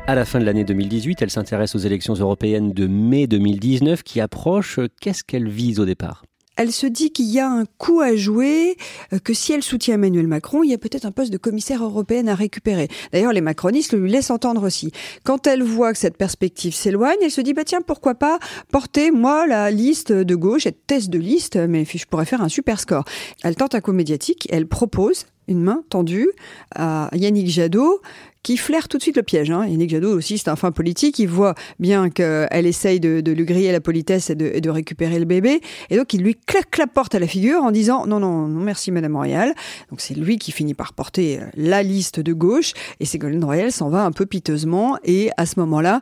à 0.06 0.14
la 0.14 0.24
fin 0.24 0.40
de 0.40 0.44
l'année 0.44 0.64
2018. 0.64 1.22
Elle 1.22 1.30
s'intéresse 1.30 1.74
aux 1.74 1.78
élections 1.78 2.14
européennes 2.14 2.72
de 2.72 2.86
mai 2.86 3.26
2019 3.26 4.02
qui 4.02 4.20
approchent. 4.20 4.80
Qu'est-ce 5.00 5.24
qu'elle 5.24 5.48
vise 5.48 5.78
au 5.80 5.84
départ? 5.84 6.24
Elle 6.56 6.72
se 6.72 6.86
dit 6.86 7.10
qu'il 7.10 7.26
y 7.26 7.40
a 7.40 7.48
un 7.48 7.64
coup 7.78 8.00
à 8.00 8.16
jouer, 8.16 8.76
euh, 9.12 9.18
que 9.18 9.34
si 9.34 9.52
elle 9.52 9.62
soutient 9.62 9.94
Emmanuel 9.94 10.26
Macron, 10.26 10.62
il 10.62 10.70
y 10.70 10.74
a 10.74 10.78
peut-être 10.78 11.04
un 11.04 11.10
poste 11.10 11.32
de 11.32 11.38
commissaire 11.38 11.82
européenne 11.82 12.28
à 12.28 12.34
récupérer. 12.34 12.88
D'ailleurs, 13.12 13.32
les 13.32 13.40
macronistes 13.40 13.94
lui 13.94 14.10
laissent 14.10 14.30
entendre 14.30 14.64
aussi. 14.64 14.92
Quand 15.24 15.46
elle 15.46 15.62
voit 15.62 15.92
que 15.92 15.98
cette 15.98 16.16
perspective 16.16 16.74
s'éloigne, 16.74 17.18
elle 17.22 17.30
se 17.30 17.40
dit, 17.40 17.54
bah 17.54 17.64
tiens, 17.64 17.80
pourquoi 17.80 18.14
pas 18.14 18.38
porter, 18.70 19.10
moi, 19.10 19.46
la 19.46 19.70
liste 19.70 20.12
de 20.12 20.34
gauche, 20.34 20.66
être 20.66 20.86
test 20.86 21.10
de 21.10 21.18
liste, 21.18 21.56
mais 21.56 21.84
je 21.84 22.06
pourrais 22.06 22.26
faire 22.26 22.42
un 22.42 22.48
super 22.48 22.80
score. 22.80 23.04
Elle 23.42 23.56
tente 23.56 23.74
un 23.74 23.80
coup 23.80 23.92
médiatique, 23.92 24.48
elle 24.50 24.66
propose 24.66 25.26
une 25.48 25.60
main 25.60 25.82
tendue 25.90 26.30
à 26.74 27.10
Yannick 27.12 27.48
Jadot, 27.48 28.00
qui 28.44 28.58
flaire 28.58 28.86
tout 28.86 28.98
de 28.98 29.02
suite 29.02 29.16
le 29.16 29.24
piège. 29.24 29.50
Hein. 29.50 29.66
Yannick 29.66 29.90
Jadot 29.90 30.12
aussi, 30.12 30.38
c'est 30.38 30.48
un 30.48 30.54
fin 30.54 30.70
politique, 30.70 31.18
il 31.18 31.28
voit 31.28 31.54
bien 31.80 32.10
qu'elle 32.10 32.66
essaye 32.66 33.00
de, 33.00 33.20
de, 33.20 33.32
lui 33.32 33.44
griller 33.44 33.72
la 33.72 33.80
politesse 33.80 34.30
et 34.30 34.36
de, 34.36 34.52
et 34.54 34.60
de, 34.60 34.70
récupérer 34.70 35.18
le 35.18 35.24
bébé, 35.24 35.60
et 35.90 35.96
donc 35.96 36.12
il 36.14 36.22
lui 36.22 36.36
claque 36.36 36.76
la 36.78 36.86
porte 36.86 37.14
à 37.14 37.18
la 37.18 37.26
figure 37.26 37.62
en 37.62 37.72
disant 37.72 38.06
non, 38.06 38.20
non, 38.20 38.46
non, 38.46 38.60
merci 38.60 38.92
Madame 38.92 39.16
Royal. 39.16 39.54
Donc 39.90 40.00
c'est 40.00 40.14
lui 40.14 40.38
qui 40.38 40.52
finit 40.52 40.74
par 40.74 40.92
porter 40.92 41.40
la 41.56 41.82
liste 41.82 42.20
de 42.20 42.32
gauche, 42.32 42.74
et 43.00 43.06
Ségolène 43.06 43.44
Royal 43.44 43.72
s'en 43.72 43.88
va 43.88 44.04
un 44.04 44.12
peu 44.12 44.26
piteusement, 44.26 44.98
et 45.04 45.30
à 45.38 45.46
ce 45.46 45.58
moment-là, 45.60 46.00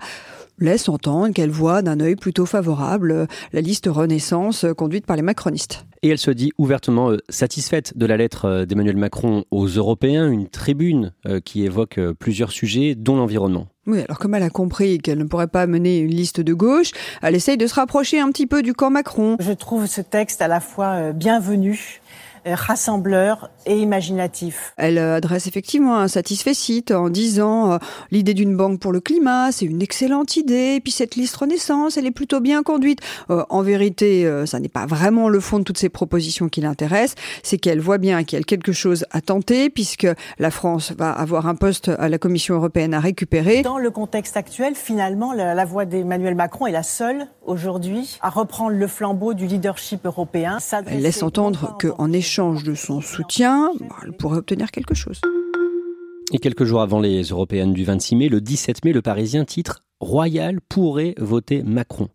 laisse 0.62 0.88
entendre 0.88 1.34
qu'elle 1.34 1.50
voit 1.50 1.82
d'un 1.82 2.00
œil 2.00 2.16
plutôt 2.16 2.46
favorable 2.46 3.26
la 3.52 3.60
liste 3.60 3.88
Renaissance 3.90 4.64
conduite 4.76 5.06
par 5.06 5.16
les 5.16 5.22
macronistes. 5.22 5.84
Et 6.04 6.08
elle 6.08 6.18
se 6.18 6.32
dit 6.32 6.50
ouvertement 6.58 7.12
euh, 7.12 7.18
satisfaite 7.28 7.96
de 7.96 8.06
la 8.06 8.16
lettre 8.16 8.46
euh, 8.46 8.64
d'Emmanuel 8.64 8.96
Macron 8.96 9.44
aux 9.52 9.66
Européens, 9.66 10.28
une 10.28 10.48
tribune 10.48 11.12
euh, 11.26 11.38
qui 11.38 11.64
évoque 11.64 12.00
plusieurs 12.18 12.50
sujets, 12.50 12.96
dont 12.96 13.16
l'environnement. 13.16 13.68
Oui, 13.86 14.00
alors 14.00 14.20
comme 14.20 14.34
elle 14.36 14.44
a 14.44 14.50
compris 14.50 14.98
qu'elle 14.98 15.18
ne 15.18 15.24
pourrait 15.24 15.48
pas 15.48 15.66
mener 15.66 15.98
une 15.98 16.12
liste 16.12 16.40
de 16.40 16.54
gauche, 16.54 16.92
elle 17.20 17.34
essaye 17.34 17.56
de 17.56 17.66
se 17.66 17.74
rapprocher 17.74 18.20
un 18.20 18.30
petit 18.30 18.46
peu 18.46 18.62
du 18.62 18.74
camp 18.74 18.90
Macron. 18.90 19.36
Je 19.40 19.52
trouve 19.52 19.86
ce 19.86 20.00
texte 20.00 20.40
à 20.40 20.46
la 20.46 20.60
fois 20.60 21.12
bienvenu 21.12 21.72
euh, 21.72 22.01
rassembleur 22.44 23.50
et 23.66 23.78
imaginatif. 23.78 24.72
Elle 24.76 24.98
euh, 24.98 25.16
adresse 25.16 25.46
effectivement 25.46 25.98
un 25.98 26.08
satisfait 26.08 26.52
en 26.92 27.08
disant 27.08 27.72
euh, 27.72 27.78
l'idée 28.10 28.34
d'une 28.34 28.56
banque 28.56 28.80
pour 28.80 28.92
le 28.92 29.00
climat, 29.00 29.52
c'est 29.52 29.64
une 29.64 29.82
excellente 29.82 30.36
idée, 30.36 30.74
et 30.76 30.80
puis 30.80 30.92
cette 30.92 31.16
liste 31.16 31.36
Renaissance, 31.36 31.96
elle 31.96 32.06
est 32.06 32.10
plutôt 32.10 32.40
bien 32.40 32.62
conduite. 32.62 33.00
en 33.28 33.62
vérité, 33.62 34.28
ça 34.46 34.60
n'est 34.60 34.68
pas 34.68 34.86
vraiment 34.86 35.28
le 35.28 35.40
fond 35.40 35.58
de 35.58 35.64
toutes 35.64 35.78
ces 35.78 35.88
propositions 35.88 36.48
qui 36.48 36.60
l'intéressent, 36.60 37.14
c'est 37.42 37.58
qu'elle 37.58 37.80
voit 37.80 37.98
bien 37.98 38.24
qu'il 38.24 38.38
y 38.38 38.42
a 38.42 38.44
quelque 38.44 38.72
chose 38.72 39.06
à 39.10 39.20
tenter, 39.20 39.70
puisque 39.70 40.06
la 40.38 40.50
France 40.50 40.92
va 40.96 41.10
avoir 41.10 41.46
un 41.46 41.54
poste 41.54 41.88
à 41.88 42.08
la 42.08 42.18
Commission 42.18 42.54
européenne 42.54 42.94
à 42.94 43.00
récupérer. 43.00 43.62
Dans 43.62 43.78
le 43.78 43.90
contexte 43.90 44.36
actuel, 44.36 44.74
finalement, 44.74 45.32
la, 45.32 45.54
la 45.54 45.64
voix 45.64 45.84
d'Emmanuel 45.84 46.34
Macron 46.34 46.66
est 46.66 46.72
la 46.72 46.82
seule 46.82 47.26
aujourd'hui 47.44 48.18
à 48.20 48.30
reprendre 48.30 48.76
le 48.76 48.86
flambeau 48.86 49.34
du 49.34 49.46
leadership 49.46 50.04
européen. 50.06 50.58
Elle 50.86 51.02
laisse 51.02 51.22
entendre 51.22 51.76
qu'en 51.78 52.12
échange 52.12 52.31
échange 52.32 52.64
de 52.64 52.74
son 52.74 53.02
soutien, 53.02 53.70
bah, 53.78 53.96
elle 54.02 54.16
pourrait 54.16 54.38
obtenir 54.38 54.70
quelque 54.70 54.94
chose. 54.94 55.20
Et 56.32 56.38
quelques 56.38 56.64
jours 56.64 56.80
avant 56.80 56.98
les 56.98 57.24
européennes 57.24 57.74
du 57.74 57.84
26 57.84 58.16
mai, 58.16 58.28
le 58.30 58.40
17 58.40 58.86
mai, 58.86 58.94
le 58.94 59.02
Parisien 59.02 59.44
titre 59.44 59.82
Royal 60.00 60.62
pourrait 60.62 61.14
voter 61.18 61.62
Macron. 61.62 62.08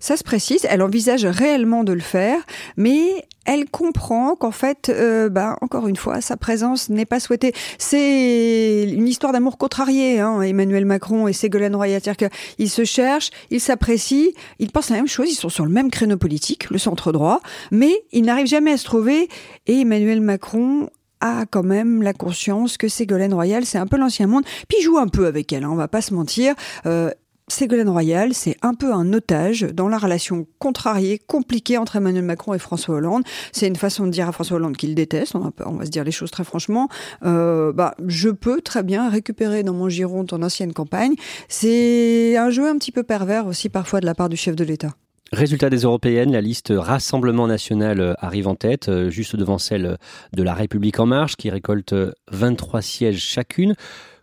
Ça 0.00 0.16
se 0.16 0.24
précise, 0.24 0.66
elle 0.68 0.82
envisage 0.82 1.26
réellement 1.26 1.84
de 1.84 1.92
le 1.92 2.00
faire, 2.00 2.40
mais 2.76 3.26
elle 3.44 3.68
comprend 3.68 4.36
qu'en 4.36 4.50
fait, 4.50 4.90
euh, 4.90 5.28
bah, 5.28 5.56
encore 5.60 5.88
une 5.88 5.96
fois, 5.96 6.20
sa 6.20 6.36
présence 6.36 6.88
n'est 6.88 7.04
pas 7.04 7.20
souhaitée. 7.20 7.52
C'est 7.78 8.84
une 8.88 9.08
histoire 9.08 9.32
d'amour 9.32 9.58
contrarié, 9.58 10.20
hein, 10.20 10.40
Emmanuel 10.42 10.84
Macron 10.84 11.28
et 11.28 11.32
Ségolène 11.32 11.74
Royal. 11.74 12.00
C'est-à-dire 12.02 12.30
qu'ils 12.30 12.70
se 12.70 12.84
cherchent, 12.84 13.30
ils 13.50 13.60
s'apprécient, 13.60 14.30
ils 14.58 14.70
pensent 14.70 14.90
la 14.90 14.96
même 14.96 15.08
chose, 15.08 15.30
ils 15.30 15.36
sont 15.36 15.48
sur 15.48 15.64
le 15.64 15.72
même 15.72 15.90
créneau 15.90 16.16
politique, 16.16 16.70
le 16.70 16.78
centre 16.78 17.12
droit, 17.12 17.40
mais 17.70 17.92
ils 18.12 18.24
n'arrivent 18.24 18.46
jamais 18.46 18.72
à 18.72 18.76
se 18.76 18.84
trouver. 18.84 19.28
Et 19.66 19.80
Emmanuel 19.80 20.20
Macron 20.20 20.88
a 21.20 21.44
quand 21.46 21.62
même 21.62 22.02
la 22.02 22.12
conscience 22.12 22.76
que 22.76 22.88
Ségolène 22.88 23.34
Royal, 23.34 23.66
c'est 23.66 23.78
un 23.78 23.86
peu 23.86 23.98
l'ancien 23.98 24.26
monde, 24.26 24.44
puis 24.68 24.80
joue 24.80 24.98
un 24.98 25.08
peu 25.08 25.26
avec 25.26 25.52
elle, 25.52 25.64
hein, 25.64 25.70
on 25.70 25.76
va 25.76 25.88
pas 25.88 26.00
se 26.00 26.14
mentir. 26.14 26.54
Euh, 26.86 27.10
Ségolène 27.50 27.88
Royal, 27.88 28.32
c'est 28.32 28.56
un 28.62 28.74
peu 28.74 28.92
un 28.92 29.12
otage 29.12 29.62
dans 29.62 29.88
la 29.88 29.98
relation 29.98 30.46
contrariée, 30.58 31.18
compliquée 31.18 31.78
entre 31.78 31.96
Emmanuel 31.96 32.24
Macron 32.24 32.54
et 32.54 32.58
François 32.58 32.96
Hollande. 32.96 33.24
C'est 33.52 33.66
une 33.66 33.76
façon 33.76 34.06
de 34.06 34.10
dire 34.10 34.28
à 34.28 34.32
François 34.32 34.56
Hollande 34.56 34.76
qu'il 34.76 34.94
déteste, 34.94 35.34
on 35.34 35.72
va, 35.72 35.84
se 35.84 35.90
dire 35.90 36.04
les 36.04 36.12
choses 36.12 36.30
très 36.30 36.44
franchement. 36.44 36.88
Euh, 37.24 37.72
bah, 37.72 37.94
je 38.06 38.28
peux 38.28 38.60
très 38.60 38.82
bien 38.82 39.10
récupérer 39.10 39.62
dans 39.62 39.74
mon 39.74 39.88
giron 39.88 40.24
ton 40.24 40.42
ancienne 40.42 40.72
campagne. 40.72 41.14
C'est 41.48 42.36
un 42.36 42.50
jeu 42.50 42.68
un 42.68 42.78
petit 42.78 42.92
peu 42.92 43.02
pervers 43.02 43.46
aussi 43.46 43.68
parfois 43.68 44.00
de 44.00 44.06
la 44.06 44.14
part 44.14 44.28
du 44.28 44.36
chef 44.36 44.54
de 44.54 44.64
l'État. 44.64 44.90
Résultat 45.32 45.70
des 45.70 45.82
européennes, 45.82 46.32
la 46.32 46.40
liste 46.40 46.72
Rassemblement 46.76 47.46
national 47.46 48.00
euh, 48.00 48.14
arrive 48.18 48.48
en 48.48 48.56
tête, 48.56 48.88
euh, 48.88 49.10
juste 49.10 49.36
devant 49.36 49.58
celle 49.58 49.96
de 50.32 50.42
la 50.42 50.54
République 50.54 50.98
en 50.98 51.06
marche, 51.06 51.36
qui 51.36 51.50
récolte 51.50 51.94
23 52.32 52.82
sièges 52.82 53.22
chacune. 53.22 53.74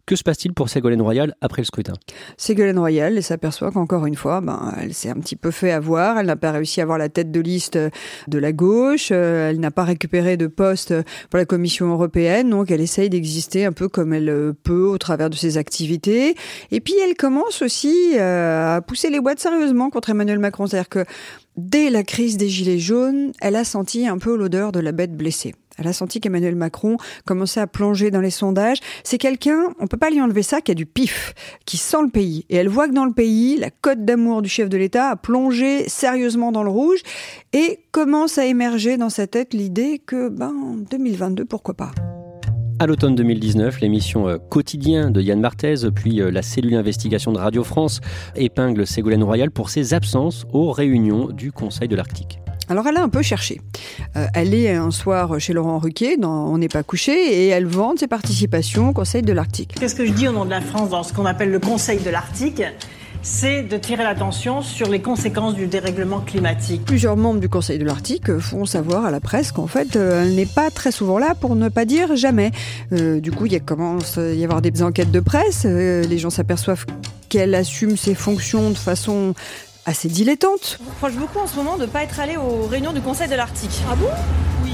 Que 0.07 0.15
se 0.15 0.23
passe-t-il 0.23 0.53
pour 0.53 0.69
Ségolène 0.69 1.01
Royal 1.01 1.35
après 1.41 1.61
le 1.61 1.65
scrutin? 1.65 1.91
Ségolène 2.37 2.79
Royal 2.79 3.21
s'aperçoit 3.21 3.71
qu'encore 3.71 4.05
une 4.05 4.15
fois, 4.15 4.39
ben, 4.39 4.73
elle 4.81 4.93
s'est 4.93 5.09
un 5.09 5.15
petit 5.15 5.35
peu 5.35 5.51
fait 5.51 5.73
avoir. 5.73 6.17
Elle 6.17 6.27
n'a 6.27 6.37
pas 6.37 6.53
réussi 6.53 6.79
à 6.79 6.83
avoir 6.83 6.97
la 6.97 7.09
tête 7.09 7.29
de 7.29 7.41
liste 7.41 7.77
de 7.77 8.39
la 8.39 8.53
gauche. 8.53 9.09
Euh, 9.11 9.49
elle 9.49 9.59
n'a 9.59 9.69
pas 9.69 9.83
récupéré 9.83 10.37
de 10.37 10.47
poste 10.47 10.93
pour 11.29 11.37
la 11.37 11.43
Commission 11.43 11.91
européenne. 11.91 12.51
Donc, 12.51 12.71
elle 12.71 12.79
essaye 12.79 13.09
d'exister 13.09 13.65
un 13.65 13.73
peu 13.73 13.89
comme 13.89 14.13
elle 14.13 14.53
peut 14.63 14.85
au 14.85 14.97
travers 14.97 15.29
de 15.29 15.35
ses 15.35 15.57
activités. 15.57 16.35
Et 16.71 16.79
puis, 16.79 16.95
elle 17.03 17.15
commence 17.15 17.61
aussi 17.61 18.13
euh, 18.15 18.77
à 18.77 18.81
pousser 18.81 19.09
les 19.09 19.19
boîtes 19.19 19.41
sérieusement 19.41 19.89
contre 19.89 20.11
Emmanuel 20.11 20.39
Macron. 20.39 20.67
C'est-à-dire 20.67 20.87
que 20.87 21.03
dès 21.57 21.89
la 21.89 22.03
crise 22.03 22.37
des 22.37 22.47
Gilets 22.47 22.79
jaunes, 22.79 23.33
elle 23.41 23.57
a 23.57 23.65
senti 23.65 24.07
un 24.07 24.19
peu 24.19 24.37
l'odeur 24.37 24.71
de 24.71 24.79
la 24.79 24.93
bête 24.93 25.17
blessée. 25.17 25.53
Elle 25.77 25.87
a 25.87 25.93
senti 25.93 26.19
qu'Emmanuel 26.19 26.55
Macron 26.55 26.97
commençait 27.25 27.59
à 27.59 27.67
plonger 27.67 28.11
dans 28.11 28.21
les 28.21 28.31
sondages. 28.31 28.79
C'est 29.03 29.17
quelqu'un, 29.17 29.69
on 29.79 29.87
peut 29.87 29.97
pas 29.97 30.09
lui 30.09 30.21
enlever 30.21 30.43
ça, 30.43 30.61
qui 30.61 30.71
a 30.71 30.75
du 30.75 30.85
pif, 30.85 31.33
qui 31.65 31.77
sent 31.77 32.01
le 32.03 32.09
pays. 32.09 32.45
Et 32.49 32.55
elle 32.55 32.69
voit 32.69 32.87
que 32.87 32.93
dans 32.93 33.05
le 33.05 33.13
pays, 33.13 33.57
la 33.57 33.69
cote 33.69 34.03
d'amour 34.03 34.41
du 34.41 34.49
chef 34.49 34.69
de 34.69 34.77
l'État 34.77 35.09
a 35.09 35.15
plongé 35.15 35.87
sérieusement 35.87 36.51
dans 36.51 36.63
le 36.63 36.69
rouge 36.69 36.99
et 37.53 37.79
commence 37.91 38.37
à 38.37 38.45
émerger 38.45 38.97
dans 38.97 39.09
sa 39.09 39.27
tête 39.27 39.53
l'idée 39.53 40.01
que, 40.05 40.29
ben, 40.29 40.53
2022, 40.89 41.45
pourquoi 41.45 41.75
pas. 41.75 41.91
À 42.79 42.85
l'automne 42.85 43.15
2019, 43.15 43.81
l'émission 43.81 44.27
euh, 44.29 44.37
Quotidien 44.37 45.09
de 45.09 45.19
Yann 45.19 45.39
Marthez, 45.39 45.89
puis 45.95 46.21
euh, 46.21 46.29
la 46.29 46.43
cellule 46.43 46.75
investigation 46.75 47.31
de 47.31 47.39
Radio 47.39 47.63
France 47.63 48.01
épingle 48.35 48.85
Ségolène 48.85 49.23
Royal 49.23 49.49
pour 49.49 49.71
ses 49.71 49.95
absences 49.95 50.45
aux 50.53 50.71
réunions 50.71 51.29
du 51.29 51.51
Conseil 51.51 51.87
de 51.87 51.95
l'Arctique. 51.95 52.39
Alors 52.69 52.85
elle 52.87 52.97
a 52.97 53.03
un 53.03 53.09
peu 53.09 53.21
cherché. 53.21 53.61
Euh, 54.15 54.27
elle 54.33 54.53
est 54.53 54.73
un 54.73 54.91
soir 54.91 55.39
chez 55.39 55.53
Laurent 55.53 55.79
Ruquier, 55.79 56.17
dans 56.17 56.47
On 56.47 56.57
n'est 56.57 56.67
pas 56.67 56.83
couché, 56.83 57.13
et 57.13 57.47
elle 57.47 57.65
vante 57.65 57.99
ses 57.99 58.07
participations 58.07 58.89
au 58.89 58.93
Conseil 58.93 59.21
de 59.21 59.31
l'Arctique. 59.31 59.75
Qu'est-ce 59.79 59.95
que 59.95 60.05
je 60.05 60.11
dis 60.11 60.27
au 60.27 60.33
nom 60.33 60.43
de 60.43 60.49
la 60.49 60.61
France 60.61 60.89
dans 60.89 61.03
ce 61.03 61.13
qu'on 61.13 61.25
appelle 61.25 61.51
le 61.51 61.59
Conseil 61.59 61.99
de 61.99 62.09
l'Arctique? 62.09 62.61
C'est 63.23 63.63
de 63.63 63.77
tirer 63.77 64.03
l'attention 64.03 64.61
sur 64.61 64.87
les 64.87 65.01
conséquences 65.01 65.55
du 65.55 65.67
dérèglement 65.67 66.19
climatique. 66.19 66.85
Plusieurs 66.85 67.17
membres 67.17 67.39
du 67.39 67.49
Conseil 67.49 67.79
de 67.79 67.83
l'Arctique 67.83 68.37
font 68.37 68.65
savoir 68.65 69.05
à 69.05 69.11
la 69.11 69.19
presse 69.19 69.51
qu'en 69.51 69.67
fait, 69.67 69.95
euh, 69.95 70.23
elle 70.23 70.35
n'est 70.35 70.45
pas 70.45 70.69
très 70.69 70.91
souvent 70.91 71.17
là 71.17 71.35
pour 71.35 71.55
ne 71.55 71.69
pas 71.69 71.85
dire 71.85 72.15
jamais. 72.15 72.51
Euh, 72.93 73.19
du 73.19 73.31
coup, 73.31 73.45
il 73.45 73.61
commence 73.61 74.17
à 74.17 74.33
y 74.33 74.43
avoir 74.43 74.61
des 74.61 74.83
enquêtes 74.83 75.11
de 75.11 75.19
presse. 75.19 75.65
les 75.65 76.17
gens 76.17 76.29
s'aperçoivent 76.29 76.85
qu'elle 77.27 77.55
assume 77.55 77.97
ses 77.97 78.15
fonctions 78.15 78.69
de 78.69 78.77
façon 78.77 79.33
assez 79.87 80.09
dilettante. 80.09 80.77
Je 80.79 80.83
vous 80.83 80.89
reproche 80.91 81.15
beaucoup 81.15 81.39
en 81.39 81.47
ce 81.47 81.55
moment 81.55 81.77
de 81.77 81.83
ne 81.83 81.87
pas 81.87 82.03
être 82.03 82.19
allé 82.19 82.35
aux 82.37 82.67
réunions 82.67 82.93
du 82.93 83.01
Conseil 83.01 83.29
de 83.29 83.35
l'Arctique. 83.35 83.81
Ah 83.89 83.95
bon? 83.95 84.07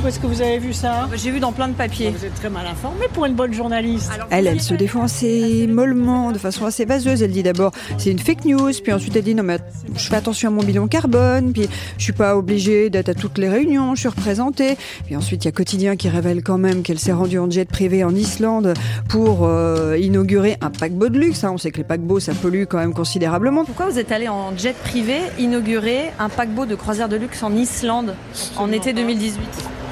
Où 0.04 0.08
est-ce 0.08 0.20
que 0.20 0.28
vous 0.28 0.42
avez 0.42 0.58
vu 0.58 0.74
ça? 0.74 1.08
J'ai 1.16 1.32
vu 1.32 1.40
dans 1.40 1.54
plein 1.54 1.70
de 1.70 1.76
papiers. 1.76 2.10
Vous 2.10 2.26
êtes 2.26 2.34
très 2.34 2.50
mal 2.50 2.66
informé 2.68 3.06
pour 3.14 3.26
une 3.26 3.36
bonne 3.36 3.54
journaliste. 3.54 4.12
elle, 4.32 4.48
elle 4.48 4.60
se 4.60 4.74
défend 4.74 5.04
assez 5.04 5.66
mollement, 5.68 6.34
de 6.34 6.38
façon 6.38 6.66
assez 6.66 6.84
vaseuse. 6.84 7.22
Elle 7.22 7.32
dit 7.32 7.44
d'abord 7.44 7.72
c'est 7.98 8.12
une 8.12 8.20
fake 8.20 8.44
news, 8.44 8.72
puis 8.84 8.92
ensuite 8.92 9.16
elle 9.16 9.24
dit 9.24 9.36
non 9.36 9.44
mais 9.44 9.60
je 9.96 10.10
fais 10.10 10.16
attention 10.16 10.50
à 10.50 10.52
mon 10.52 10.64
bilan 10.64 10.88
carbone, 10.88 11.54
puis 11.54 11.70
je 11.98 12.04
suis 12.04 12.12
pas 12.12 12.36
obligée 12.36 12.90
d'être 12.90 13.10
à 13.10 13.14
toutes 13.14 13.38
les 13.38 13.48
réunions, 13.48 13.96
je 13.96 14.02
suis 14.02 14.10
représentée. 14.10 14.78
Puis 15.06 15.16
ensuite 15.16 15.46
il 15.46 15.48
y 15.48 15.50
a 15.50 15.54
Quotidien 15.54 15.96
qui 15.96 16.10
révèle 16.10 16.44
quand 16.44 16.58
même 16.58 16.82
qu'elle 16.82 17.00
s'est 17.00 17.14
rendue 17.14 17.40
en 17.40 17.50
jet 17.50 17.70
privé 17.70 18.04
en 18.04 18.14
Islande 18.14 18.74
pour 19.08 19.42
euh, 19.44 19.98
inaugurer 19.98 20.58
un 20.60 20.70
paquebot 20.70 21.08
de 21.08 21.20
luxe. 21.20 21.46
Hein. 21.46 21.52
On 21.54 21.58
sait 21.58 21.72
que 21.72 21.78
les 21.78 21.86
paquebots 21.86 22.20
ça 22.20 22.34
pollue 22.34 22.64
quand 22.68 22.80
même 22.80 22.94
considérablement. 22.94 23.64
Pourquoi 23.64 23.90
vous 23.90 24.00
êtes 24.00 24.12
allé 24.12 24.28
en 24.28 24.58
jet 24.58 24.76
privé? 24.84 25.03
Inaugurer 25.40 26.12
un 26.20 26.30
paquebot 26.30 26.66
de 26.66 26.76
croisière 26.76 27.10
de 27.10 27.16
luxe 27.16 27.44
en 27.44 27.56
Islande 27.56 28.16
en 28.58 28.72
été 28.72 28.94
2018 28.94 29.44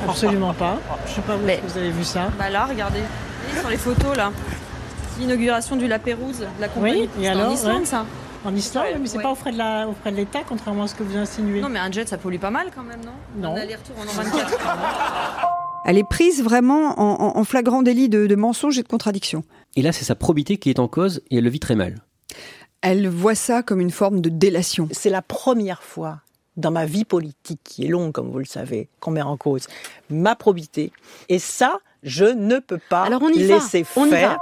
Absolument 0.08 0.54
pas. 0.54 0.80
Je 1.06 1.14
sais 1.14 1.22
pas 1.22 1.36
où 1.36 1.40
vous 1.40 1.78
avez 1.78 1.92
vu 1.92 2.04
ça. 2.04 2.30
Bah 2.38 2.50
là, 2.50 2.66
regardez. 2.66 3.02
Sur 3.60 3.70
les 3.70 3.78
photos 3.78 4.16
là. 4.16 4.32
L'inauguration 5.20 5.76
du 5.76 5.88
La 5.88 6.00
Pérouse, 6.00 6.40
de 6.40 6.46
la 6.62 6.68
compagnie. 6.68 7.10
Oui, 7.18 7.24
et 7.24 7.28
alors, 7.28 7.52
en 7.52 7.54
Islande 7.54 7.86
ça. 7.86 8.06
En 8.44 8.56
Islande, 8.56 8.86
mais 9.00 9.08
c'est 9.08 9.22
pas 9.22 9.32
au 9.32 9.36
frais 9.36 9.52
de 9.52 10.16
l'État, 10.16 10.40
contrairement 10.48 10.84
à 10.84 10.88
ce 10.88 10.96
que 10.96 11.04
vous 11.04 11.16
insinuez. 11.16 11.62
Non, 11.62 11.70
mais 11.70 11.78
un 11.78 11.92
jet, 11.92 12.08
ça 12.08 12.18
pollue 12.18 12.40
pas 12.40 12.50
mal 12.50 12.68
quand 12.74 12.82
même, 12.82 13.02
non? 13.06 13.12
Non. 13.50 13.56
Un 13.56 13.62
aller-retour 13.62 13.96
en 14.00 14.24
24. 14.24 14.58
Elle 15.86 15.98
est 15.98 16.08
prise 16.08 16.44
vraiment 16.44 17.00
en, 17.00 17.44
flagrant 17.44 17.82
délit 17.82 18.08
de, 18.08 18.28
de 18.28 18.36
mensonge 18.36 18.78
et 18.78 18.84
de 18.84 18.88
contradiction. 18.88 19.44
Et 19.76 19.82
là, 19.82 19.92
c'est 19.92 20.06
sa 20.06 20.16
probité 20.16 20.58
qui 20.58 20.70
est 20.70 20.80
en 20.80 20.88
cause 20.88 21.22
et 21.32 21.38
elle 21.38 21.44
le 21.44 21.50
vit 21.50 21.60
très 21.60 21.76
mal. 21.76 21.96
Elle 22.82 23.08
voit 23.08 23.36
ça 23.36 23.64
comme 23.64 23.80
une 23.80 23.92
forme 23.92 24.22
de 24.22 24.30
délation. 24.30 24.88
C'est 24.92 25.10
la 25.10 25.22
première 25.22 25.84
fois 25.84 26.22
dans 26.58 26.72
ma 26.72 26.86
vie 26.86 27.06
politique, 27.06 27.62
qui 27.64 27.86
est 27.86 27.88
longue, 27.88 28.12
comme 28.12 28.30
vous 28.30 28.40
le 28.40 28.46
savez, 28.46 28.90
qu'on 29.00 29.12
met 29.12 29.22
en 29.22 29.38
cause 29.38 29.68
ma 30.10 30.36
probité. 30.36 30.92
Et 31.30 31.40
ça, 31.40 31.80
je 32.04 32.26
ne 32.26 32.60
peux 32.60 32.80
pas 32.90 33.04
Alors 33.04 33.22
on 33.22 33.30
y 33.30 33.40
laisser 33.40 33.86
on 33.96 34.06
faire. 34.08 34.38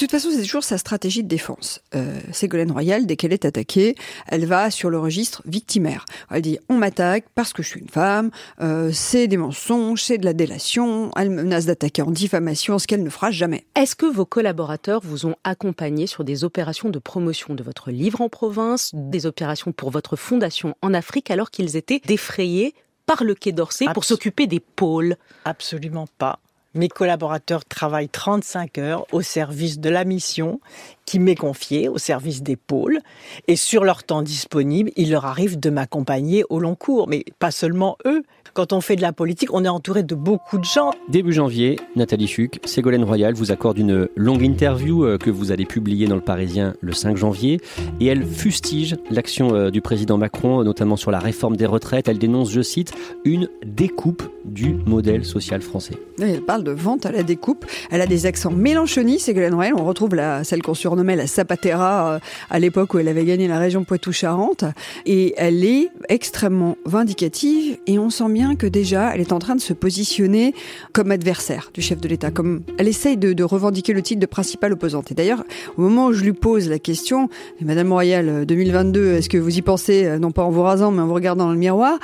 De 0.00 0.06
toute 0.06 0.12
façon, 0.12 0.30
c'est 0.30 0.40
toujours 0.40 0.64
sa 0.64 0.78
stratégie 0.78 1.22
de 1.22 1.28
défense. 1.28 1.82
Euh, 1.94 2.20
Ségolène 2.32 2.72
Royal, 2.72 3.04
dès 3.04 3.16
qu'elle 3.16 3.34
est 3.34 3.44
attaquée, 3.44 3.96
elle 4.28 4.46
va 4.46 4.70
sur 4.70 4.88
le 4.88 4.98
registre 4.98 5.42
victimaire. 5.44 6.06
Elle 6.30 6.40
dit 6.40 6.58
on 6.70 6.76
m'attaque 6.76 7.26
parce 7.34 7.52
que 7.52 7.62
je 7.62 7.68
suis 7.68 7.80
une 7.80 7.88
femme, 7.90 8.30
euh, 8.62 8.92
c'est 8.94 9.28
des 9.28 9.36
mensonges, 9.36 10.02
c'est 10.02 10.16
de 10.16 10.24
la 10.24 10.32
délation, 10.32 11.10
elle 11.18 11.28
menace 11.28 11.66
d'attaquer 11.66 12.00
en 12.00 12.10
diffamation, 12.10 12.78
ce 12.78 12.86
qu'elle 12.86 13.02
ne 13.02 13.10
fera 13.10 13.30
jamais. 13.30 13.66
Est-ce 13.74 13.94
que 13.94 14.06
vos 14.06 14.24
collaborateurs 14.24 15.02
vous 15.04 15.26
ont 15.26 15.36
accompagné 15.44 16.06
sur 16.06 16.24
des 16.24 16.44
opérations 16.44 16.88
de 16.88 16.98
promotion 16.98 17.52
de 17.52 17.62
votre 17.62 17.90
livre 17.90 18.22
en 18.22 18.30
province, 18.30 18.92
des 18.94 19.26
opérations 19.26 19.70
pour 19.70 19.90
votre 19.90 20.16
fondation 20.16 20.76
en 20.80 20.94
Afrique, 20.94 21.30
alors 21.30 21.50
qu'ils 21.50 21.76
étaient 21.76 22.00
défrayés 22.06 22.72
par 23.04 23.22
le 23.22 23.34
Quai 23.34 23.52
d'Orsay 23.52 23.84
pour 23.92 24.04
s'occuper 24.04 24.46
des 24.46 24.60
pôles? 24.60 25.16
Absolument 25.44 26.08
pas. 26.16 26.38
Mes 26.74 26.88
collaborateurs 26.88 27.64
travaillent 27.64 28.08
35 28.08 28.78
heures 28.78 29.06
au 29.10 29.22
service 29.22 29.80
de 29.80 29.90
la 29.90 30.04
mission 30.04 30.60
qui 31.04 31.18
m'est 31.18 31.34
confiée, 31.34 31.88
au 31.88 31.98
service 31.98 32.42
des 32.42 32.54
pôles. 32.54 33.00
Et 33.48 33.56
sur 33.56 33.82
leur 33.82 34.04
temps 34.04 34.22
disponible, 34.22 34.92
il 34.94 35.10
leur 35.10 35.26
arrive 35.26 35.58
de 35.58 35.68
m'accompagner 35.68 36.44
au 36.48 36.60
long 36.60 36.76
cours. 36.76 37.08
Mais 37.08 37.24
pas 37.40 37.50
seulement 37.50 37.96
eux. 38.06 38.22
Quand 38.52 38.72
on 38.72 38.80
fait 38.80 38.96
de 38.96 39.02
la 39.02 39.12
politique, 39.12 39.52
on 39.54 39.64
est 39.64 39.68
entouré 39.68 40.02
de 40.02 40.14
beaucoup 40.14 40.58
de 40.58 40.64
gens. 40.64 40.90
Début 41.08 41.32
janvier, 41.32 41.78
Nathalie 41.94 42.26
Chuc, 42.26 42.60
Ségolène 42.64 43.04
Royal 43.04 43.34
vous 43.34 43.52
accorde 43.52 43.78
une 43.78 44.08
longue 44.16 44.42
interview 44.42 45.04
euh, 45.04 45.18
que 45.18 45.30
vous 45.30 45.52
allez 45.52 45.66
publier 45.66 46.06
dans 46.06 46.16
le 46.16 46.20
Parisien 46.20 46.74
le 46.80 46.92
5 46.92 47.16
janvier 47.16 47.60
et 48.00 48.06
elle 48.06 48.24
fustige 48.24 48.96
l'action 49.10 49.54
euh, 49.54 49.70
du 49.70 49.80
président 49.80 50.18
Macron, 50.18 50.64
notamment 50.64 50.96
sur 50.96 51.10
la 51.10 51.20
réforme 51.20 51.56
des 51.56 51.66
retraites. 51.66 52.08
Elle 52.08 52.18
dénonce, 52.18 52.50
je 52.50 52.60
cite, 52.60 52.92
une 53.24 53.48
découpe 53.64 54.22
du 54.44 54.74
modèle 54.86 55.24
social 55.24 55.62
français. 55.62 55.94
Et 56.18 56.22
Elle 56.22 56.42
parle 56.42 56.64
de 56.64 56.72
vente 56.72 57.06
à 57.06 57.12
la 57.12 57.22
découpe. 57.22 57.66
Elle 57.90 58.00
a 58.00 58.06
des 58.06 58.26
accents 58.26 58.50
mélanchonis, 58.50 59.20
Ségolène 59.20 59.54
Royal. 59.54 59.74
On 59.76 59.84
retrouve 59.84 60.14
la, 60.14 60.42
celle 60.44 60.62
qu'on 60.62 60.74
surnommait 60.74 61.16
la 61.16 61.26
Zapatera 61.26 62.14
euh, 62.14 62.18
à 62.50 62.58
l'époque 62.58 62.94
où 62.94 62.98
elle 62.98 63.08
avait 63.08 63.24
gagné 63.24 63.46
la 63.46 63.58
région 63.58 63.84
Poitou-Charentes. 63.84 64.64
Et 65.06 65.34
elle 65.36 65.64
est 65.64 65.90
extrêmement 66.08 66.76
vindicative 66.84 67.78
et 67.86 67.98
on 67.98 68.10
sent 68.10 68.28
bien 68.30 68.39
que 68.58 68.66
déjà 68.66 69.14
elle 69.14 69.20
est 69.20 69.32
en 69.32 69.38
train 69.38 69.54
de 69.54 69.60
se 69.60 69.72
positionner 69.72 70.54
comme 70.92 71.10
adversaire 71.10 71.70
du 71.74 71.82
chef 71.82 72.00
de 72.00 72.08
l'État. 72.08 72.30
Comme 72.30 72.62
elle 72.78 72.88
essaye 72.88 73.16
de, 73.16 73.32
de 73.32 73.44
revendiquer 73.44 73.92
le 73.92 74.02
titre 74.02 74.20
de 74.20 74.26
principale 74.26 74.72
opposante. 74.72 75.10
Et 75.12 75.14
d'ailleurs, 75.14 75.44
au 75.76 75.82
moment 75.82 76.06
où 76.06 76.12
je 76.12 76.24
lui 76.24 76.32
pose 76.32 76.68
la 76.68 76.78
question, 76.78 77.28
Madame 77.60 77.92
Royal, 77.92 78.28
euh, 78.28 78.44
2022, 78.44 79.14
est-ce 79.14 79.28
que 79.28 79.38
vous 79.38 79.56
y 79.56 79.62
pensez, 79.62 80.06
euh, 80.06 80.18
non 80.18 80.30
pas 80.30 80.42
en 80.42 80.50
vous 80.50 80.62
rasant, 80.62 80.90
mais 80.90 81.02
en 81.02 81.06
vous 81.06 81.14
regardant 81.14 81.46
dans 81.46 81.52
le 81.52 81.58
miroir 81.58 81.98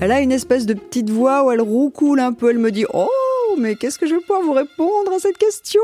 Elle 0.00 0.12
a 0.12 0.20
une 0.20 0.32
espèce 0.32 0.66
de 0.66 0.74
petite 0.74 1.10
voix 1.10 1.44
où 1.44 1.50
elle 1.50 1.60
roucoule 1.60 2.20
un 2.20 2.32
peu. 2.32 2.50
Elle 2.50 2.58
me 2.58 2.70
dit 2.70 2.84
Oh, 2.92 3.08
mais 3.58 3.74
qu'est-ce 3.76 3.98
que 3.98 4.06
je 4.06 4.14
vais 4.14 4.20
pouvoir 4.20 4.42
vous 4.42 4.52
répondre 4.52 5.12
à 5.14 5.18
cette 5.18 5.38
question? 5.38 5.80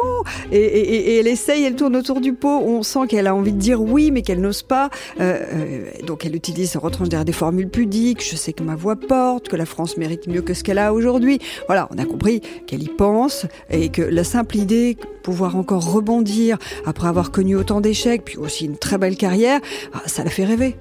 Et, 0.52 0.58
et- 0.58 1.10
et 1.14 1.16
elle 1.18 1.26
essaye, 1.28 1.64
elle 1.64 1.76
tourne 1.76 1.96
autour 1.96 2.20
du 2.20 2.32
pot. 2.32 2.60
On 2.64 2.82
sent 2.82 3.06
qu'elle 3.08 3.26
a 3.26 3.34
envie 3.34 3.52
de 3.52 3.58
dire 3.58 3.80
oui, 3.80 4.10
mais 4.10 4.22
qu'elle 4.22 4.40
n'ose 4.40 4.62
pas. 4.62 4.90
Euh, 5.20 5.38
euh, 5.52 5.84
donc 6.06 6.24
elle 6.24 6.34
utilise, 6.36 6.72
elle 6.74 6.80
retranche 6.80 7.08
derrière 7.08 7.24
des 7.24 7.32
formules 7.32 7.68
pudiques. 7.68 8.22
Je 8.24 8.36
sais 8.36 8.52
que 8.52 8.62
ma 8.62 8.74
voix 8.74 8.96
porte, 8.96 9.48
que 9.48 9.56
la 9.56 9.66
France 9.66 9.96
mérite 9.96 10.26
mieux 10.26 10.42
que 10.42 10.54
ce 10.54 10.62
qu'elle 10.64 10.78
a 10.78 10.92
aujourd'hui. 10.92 11.38
Voilà, 11.66 11.88
on 11.90 11.98
a 11.98 12.04
compris 12.04 12.40
qu'elle 12.66 12.82
y 12.82 12.88
pense 12.88 13.46
et 13.70 13.88
que 13.90 14.02
la 14.02 14.24
simple 14.24 14.56
idée, 14.56 14.94
de 14.94 15.00
pouvoir 15.22 15.56
encore 15.56 15.90
rebondir 15.92 16.58
après 16.84 17.08
avoir 17.08 17.30
connu 17.30 17.56
autant 17.56 17.80
d'échecs, 17.80 18.22
puis 18.24 18.36
aussi 18.36 18.66
une 18.66 18.76
très 18.76 18.98
belle 18.98 19.16
carrière, 19.16 19.60
ah, 19.92 20.02
ça 20.06 20.22
la 20.24 20.30
fait 20.30 20.44
rêver. 20.44 20.76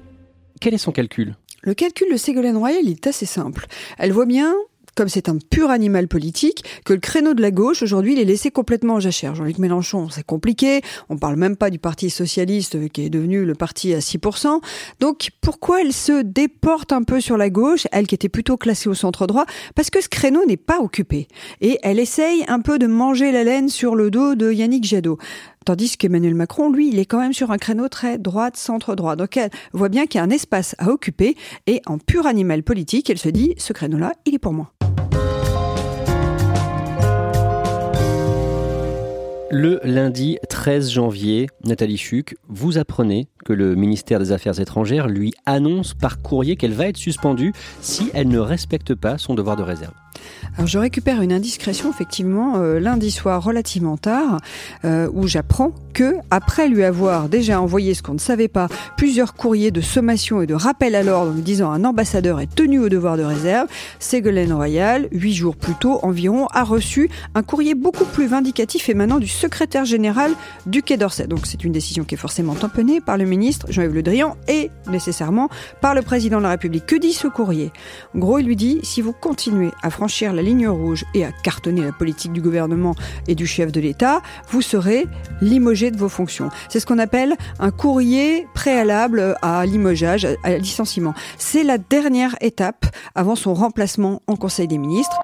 Quel 0.60 0.74
est 0.74 0.78
son 0.78 0.92
calcul? 0.92 1.36
Le 1.62 1.72
calcul 1.74 2.06
de 2.12 2.16
Ségolène 2.18 2.56
Royal 2.58 2.80
il 2.84 2.90
est 2.92 3.06
assez 3.06 3.24
simple. 3.26 3.66
Elle 3.98 4.12
voit 4.12 4.26
bien 4.26 4.54
comme 4.94 5.08
c'est 5.08 5.28
un 5.28 5.38
pur 5.38 5.70
animal 5.70 6.08
politique, 6.08 6.64
que 6.84 6.92
le 6.92 7.00
créneau 7.00 7.34
de 7.34 7.42
la 7.42 7.50
gauche, 7.50 7.82
aujourd'hui, 7.82 8.12
il 8.12 8.18
est 8.18 8.24
laissé 8.24 8.50
complètement 8.50 8.94
en 8.94 9.00
jachère. 9.00 9.34
Jean-Luc 9.34 9.58
Mélenchon, 9.58 10.08
c'est 10.10 10.24
compliqué. 10.24 10.82
On 11.08 11.16
parle 11.16 11.36
même 11.36 11.56
pas 11.56 11.70
du 11.70 11.78
Parti 11.78 12.10
Socialiste, 12.10 12.76
euh, 12.76 12.88
qui 12.88 13.04
est 13.04 13.10
devenu 13.10 13.44
le 13.44 13.54
parti 13.54 13.94
à 13.94 13.98
6%. 13.98 14.60
Donc, 15.00 15.30
pourquoi 15.40 15.80
elle 15.80 15.92
se 15.92 16.22
déporte 16.22 16.92
un 16.92 17.02
peu 17.02 17.20
sur 17.20 17.36
la 17.36 17.50
gauche, 17.50 17.86
elle 17.92 18.06
qui 18.06 18.14
était 18.14 18.28
plutôt 18.28 18.56
classée 18.56 18.88
au 18.88 18.94
centre 18.94 19.26
droit? 19.26 19.46
Parce 19.74 19.90
que 19.90 20.00
ce 20.00 20.08
créneau 20.08 20.44
n'est 20.46 20.56
pas 20.56 20.80
occupé. 20.80 21.28
Et 21.60 21.78
elle 21.82 21.98
essaye 21.98 22.44
un 22.48 22.60
peu 22.60 22.78
de 22.78 22.86
manger 22.86 23.32
la 23.32 23.44
laine 23.44 23.68
sur 23.68 23.94
le 23.94 24.10
dos 24.10 24.34
de 24.34 24.52
Yannick 24.52 24.84
Jadot. 24.84 25.18
Tandis 25.64 25.96
qu'Emmanuel 25.96 26.34
Macron, 26.34 26.70
lui, 26.70 26.88
il 26.88 26.98
est 26.98 27.06
quand 27.06 27.20
même 27.20 27.32
sur 27.32 27.50
un 27.50 27.56
créneau 27.56 27.88
très 27.88 28.18
droite, 28.18 28.56
centre-droit. 28.56 29.16
Donc 29.16 29.36
elle 29.38 29.50
voit 29.72 29.88
bien 29.88 30.06
qu'il 30.06 30.18
y 30.18 30.20
a 30.20 30.24
un 30.24 30.30
espace 30.30 30.74
à 30.78 30.90
occuper 30.90 31.36
et 31.66 31.80
en 31.86 31.96
pur 31.98 32.26
animal 32.26 32.62
politique, 32.62 33.08
elle 33.08 33.18
se 33.18 33.30
dit, 33.30 33.54
ce 33.56 33.72
créneau-là, 33.72 34.12
il 34.26 34.34
est 34.34 34.38
pour 34.38 34.52
moi. 34.52 34.72
Le 39.50 39.80
lundi 39.84 40.38
13 40.48 40.90
janvier, 40.90 41.46
Nathalie 41.64 41.96
Chuc, 41.96 42.36
vous 42.48 42.76
apprenez 42.76 43.28
que 43.44 43.52
le 43.52 43.74
ministère 43.76 44.18
des 44.18 44.32
Affaires 44.32 44.58
étrangères 44.58 45.06
lui 45.06 45.32
annonce 45.46 45.94
par 45.94 46.20
courrier 46.20 46.56
qu'elle 46.56 46.72
va 46.72 46.88
être 46.88 46.96
suspendue 46.96 47.52
si 47.80 48.10
elle 48.14 48.28
ne 48.28 48.38
respecte 48.38 48.94
pas 48.94 49.16
son 49.16 49.34
devoir 49.34 49.56
de 49.56 49.62
réserve. 49.62 49.94
Alors 50.56 50.66
je 50.66 50.78
récupère 50.78 51.20
une 51.22 51.32
indiscrétion 51.32 51.90
effectivement 51.90 52.54
euh, 52.56 52.78
lundi 52.78 53.10
soir 53.10 53.42
relativement 53.42 53.96
tard 53.96 54.40
euh, 54.84 55.08
où 55.12 55.26
j'apprends 55.26 55.72
que 55.92 56.14
après 56.30 56.68
lui 56.68 56.84
avoir 56.84 57.28
déjà 57.28 57.60
envoyé 57.60 57.94
ce 57.94 58.02
qu'on 58.02 58.14
ne 58.14 58.18
savait 58.18 58.48
pas 58.48 58.68
plusieurs 58.96 59.34
courriers 59.34 59.70
de 59.70 59.80
sommation 59.80 60.42
et 60.42 60.46
de 60.46 60.54
rappel 60.54 60.94
à 60.94 61.02
l'ordre 61.02 61.32
en 61.32 61.34
lui 61.34 61.42
disant 61.42 61.70
un 61.70 61.84
ambassadeur 61.84 62.40
est 62.40 62.52
tenu 62.54 62.80
au 62.80 62.88
devoir 62.88 63.16
de 63.16 63.22
réserve, 63.22 63.68
Ségolène 63.98 64.52
Royal, 64.52 65.08
huit 65.12 65.34
jours 65.34 65.56
plus 65.56 65.74
tôt 65.74 65.98
environ, 66.02 66.46
a 66.52 66.64
reçu 66.64 67.10
un 67.34 67.42
courrier 67.42 67.74
beaucoup 67.74 68.04
plus 68.04 68.26
vindicatif 68.26 68.88
émanant 68.88 69.18
du 69.18 69.28
secrétaire 69.28 69.84
général 69.84 70.32
du 70.66 70.82
Quai 70.82 70.96
d'Orsay. 70.96 71.26
Donc 71.26 71.46
c'est 71.46 71.64
une 71.64 71.72
décision 71.72 72.04
qui 72.04 72.14
est 72.14 72.18
forcément 72.18 72.54
tamponnée 72.54 73.00
par 73.00 73.16
le 73.16 73.24
ministre 73.24 73.66
Jean-Yves 73.70 73.94
Le 73.94 74.02
Drian 74.02 74.36
et 74.48 74.70
nécessairement 74.90 75.48
par 75.80 75.94
le 75.94 76.02
président 76.02 76.38
de 76.38 76.44
la 76.44 76.50
République. 76.50 76.86
Que 76.86 76.96
dit 76.96 77.12
ce 77.12 77.28
courrier? 77.28 77.72
En 78.14 78.18
gros, 78.18 78.38
il 78.38 78.46
lui 78.46 78.56
dit 78.56 78.80
si 78.82 79.00
vous 79.00 79.12
continuez 79.12 79.70
à 79.82 79.90
franchir 79.90 80.13
la 80.22 80.42
ligne 80.42 80.68
rouge 80.68 81.04
et 81.14 81.24
à 81.24 81.32
cartonner 81.32 81.82
la 81.82 81.92
politique 81.92 82.32
du 82.32 82.40
gouvernement 82.40 82.94
et 83.26 83.34
du 83.34 83.46
chef 83.46 83.72
de 83.72 83.80
l'État, 83.80 84.22
vous 84.50 84.62
serez 84.62 85.06
limogé 85.40 85.90
de 85.90 85.96
vos 85.96 86.08
fonctions. 86.08 86.50
C'est 86.68 86.78
ce 86.78 86.86
qu'on 86.86 87.00
appelle 87.00 87.34
un 87.58 87.70
courrier 87.70 88.46
préalable 88.54 89.36
à 89.42 89.66
limogeage, 89.66 90.26
à 90.44 90.56
licenciement. 90.56 91.14
C'est 91.36 91.64
la 91.64 91.78
dernière 91.78 92.36
étape 92.40 92.86
avant 93.14 93.34
son 93.34 93.54
remplacement 93.54 94.22
en 94.28 94.36
Conseil 94.36 94.68
des 94.68 94.78
ministres. 94.78 95.18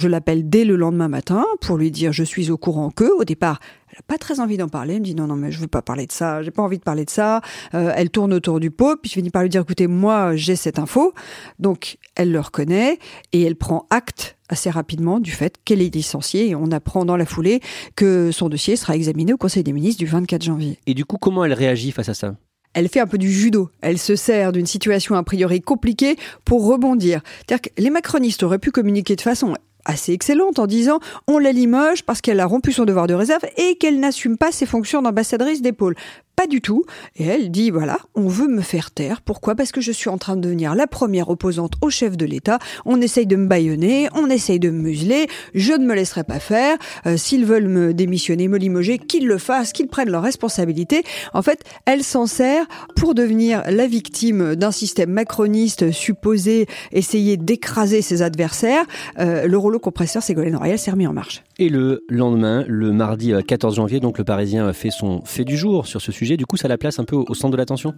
Je 0.00 0.08
l'appelle 0.08 0.48
dès 0.48 0.64
le 0.64 0.76
lendemain 0.76 1.08
matin 1.08 1.44
pour 1.60 1.76
lui 1.76 1.90
dire 1.90 2.10
je 2.10 2.24
suis 2.24 2.50
au 2.50 2.56
courant 2.56 2.90
que, 2.90 3.04
au 3.18 3.24
départ, 3.24 3.60
elle 3.90 3.98
n'a 3.98 4.04
pas 4.06 4.16
très 4.16 4.40
envie 4.40 4.56
d'en 4.56 4.68
parler. 4.68 4.94
Elle 4.94 5.00
me 5.00 5.04
dit 5.04 5.14
non, 5.14 5.26
non, 5.26 5.36
mais 5.36 5.52
je 5.52 5.60
veux 5.60 5.66
pas 5.66 5.82
parler 5.82 6.06
de 6.06 6.12
ça, 6.12 6.42
j'ai 6.42 6.50
pas 6.50 6.62
envie 6.62 6.78
de 6.78 6.82
parler 6.82 7.04
de 7.04 7.10
ça. 7.10 7.42
Euh, 7.74 7.92
elle 7.94 8.08
tourne 8.08 8.32
autour 8.32 8.60
du 8.60 8.70
pot, 8.70 8.96
puis 8.96 9.10
je 9.10 9.14
finis 9.16 9.28
par 9.28 9.42
lui 9.42 9.50
dire 9.50 9.60
écoutez, 9.60 9.88
moi 9.88 10.36
j'ai 10.36 10.56
cette 10.56 10.78
info. 10.78 11.12
Donc 11.58 11.98
elle 12.14 12.32
le 12.32 12.40
reconnaît 12.40 12.98
et 13.34 13.42
elle 13.42 13.56
prend 13.56 13.86
acte 13.90 14.38
assez 14.48 14.70
rapidement 14.70 15.20
du 15.20 15.32
fait 15.32 15.56
qu'elle 15.66 15.82
est 15.82 15.94
licenciée 15.94 16.48
et 16.48 16.54
on 16.54 16.72
apprend 16.72 17.04
dans 17.04 17.18
la 17.18 17.26
foulée 17.26 17.60
que 17.94 18.30
son 18.32 18.48
dossier 18.48 18.76
sera 18.76 18.96
examiné 18.96 19.34
au 19.34 19.36
Conseil 19.36 19.64
des 19.64 19.74
ministres 19.74 19.98
du 19.98 20.06
24 20.06 20.42
janvier. 20.42 20.78
Et 20.86 20.94
du 20.94 21.04
coup, 21.04 21.18
comment 21.18 21.44
elle 21.44 21.52
réagit 21.52 21.92
face 21.92 22.08
à 22.08 22.14
ça? 22.14 22.36
Elle 22.72 22.88
fait 22.88 23.00
un 23.00 23.06
peu 23.06 23.18
du 23.18 23.30
judo. 23.30 23.68
Elle 23.80 23.98
se 23.98 24.16
sert 24.16 24.52
d'une 24.52 24.66
situation 24.66 25.14
a 25.16 25.22
priori 25.24 25.60
compliquée 25.60 26.16
pour 26.44 26.66
rebondir. 26.66 27.20
C'est-à-dire 27.38 27.62
que 27.62 27.82
les 27.82 27.90
macronistes 27.90 28.44
auraient 28.44 28.60
pu 28.60 28.70
communiquer 28.70 29.16
de 29.16 29.20
façon 29.20 29.56
assez 29.84 30.12
excellente 30.12 30.58
en 30.58 30.66
disant 30.66 31.00
on 31.26 31.38
la 31.38 31.52
limoge 31.52 32.02
parce 32.02 32.20
qu'elle 32.20 32.40
a 32.40 32.46
rompu 32.46 32.72
son 32.72 32.84
devoir 32.84 33.06
de 33.06 33.14
réserve 33.14 33.44
et 33.56 33.76
qu'elle 33.76 34.00
n'assume 34.00 34.36
pas 34.36 34.52
ses 34.52 34.66
fonctions 34.66 35.02
d'ambassadrice 35.02 35.62
pôles. 35.72 35.94
Pas 36.40 36.46
du 36.46 36.62
tout. 36.62 36.86
Et 37.16 37.26
elle 37.26 37.50
dit 37.50 37.70
voilà, 37.70 37.98
on 38.14 38.26
veut 38.26 38.48
me 38.48 38.62
faire 38.62 38.92
taire. 38.92 39.20
Pourquoi? 39.20 39.54
Parce 39.54 39.72
que 39.72 39.82
je 39.82 39.92
suis 39.92 40.08
en 40.08 40.16
train 40.16 40.36
de 40.36 40.40
devenir 40.40 40.74
la 40.74 40.86
première 40.86 41.28
opposante 41.28 41.74
au 41.82 41.90
chef 41.90 42.16
de 42.16 42.24
l'État. 42.24 42.58
On 42.86 42.98
essaye 43.02 43.26
de 43.26 43.36
me 43.36 43.46
baïonner, 43.46 44.08
on 44.14 44.30
essaye 44.30 44.58
de 44.58 44.70
me 44.70 44.80
museler. 44.80 45.26
Je 45.52 45.74
ne 45.74 45.84
me 45.84 45.94
laisserai 45.94 46.24
pas 46.24 46.40
faire. 46.40 46.78
Euh, 47.04 47.18
S'ils 47.18 47.44
veulent 47.44 47.68
me 47.68 47.92
démissionner, 47.92 48.48
me 48.48 48.56
limoger, 48.56 48.96
qu'ils 48.96 49.26
le 49.26 49.36
fassent, 49.36 49.74
qu'ils 49.74 49.88
prennent 49.88 50.08
leurs 50.08 50.22
responsabilités. 50.22 51.02
En 51.34 51.42
fait, 51.42 51.62
elle 51.84 52.02
s'en 52.02 52.24
sert 52.24 52.64
pour 52.96 53.14
devenir 53.14 53.62
la 53.68 53.86
victime 53.86 54.56
d'un 54.56 54.72
système 54.72 55.10
macroniste 55.10 55.90
supposé 55.90 56.68
essayer 56.90 57.36
d'écraser 57.36 58.00
ses 58.00 58.22
adversaires. 58.22 58.86
Euh, 59.18 59.46
le 59.46 59.58
rouleau 59.58 59.78
compresseur 59.78 60.22
Ségolène 60.22 60.56
Royal 60.56 60.78
s'est 60.78 60.90
remis 60.90 61.06
en 61.06 61.12
marche. 61.12 61.42
Et 61.62 61.68
le 61.68 62.06
lendemain, 62.08 62.64
le 62.68 62.90
mardi 62.90 63.34
14 63.46 63.76
janvier, 63.76 64.00
donc 64.00 64.16
le 64.16 64.24
Parisien 64.24 64.72
fait 64.72 64.88
son 64.90 65.20
fait 65.26 65.44
du 65.44 65.58
jour 65.58 65.86
sur 65.86 66.00
ce 66.00 66.10
sujet. 66.10 66.38
Du 66.38 66.46
coup, 66.46 66.56
ça 66.56 66.68
la 66.68 66.78
place 66.78 66.98
un 66.98 67.04
peu 67.04 67.16
au 67.16 67.34
centre 67.34 67.52
de 67.52 67.58
l'attention? 67.58 67.92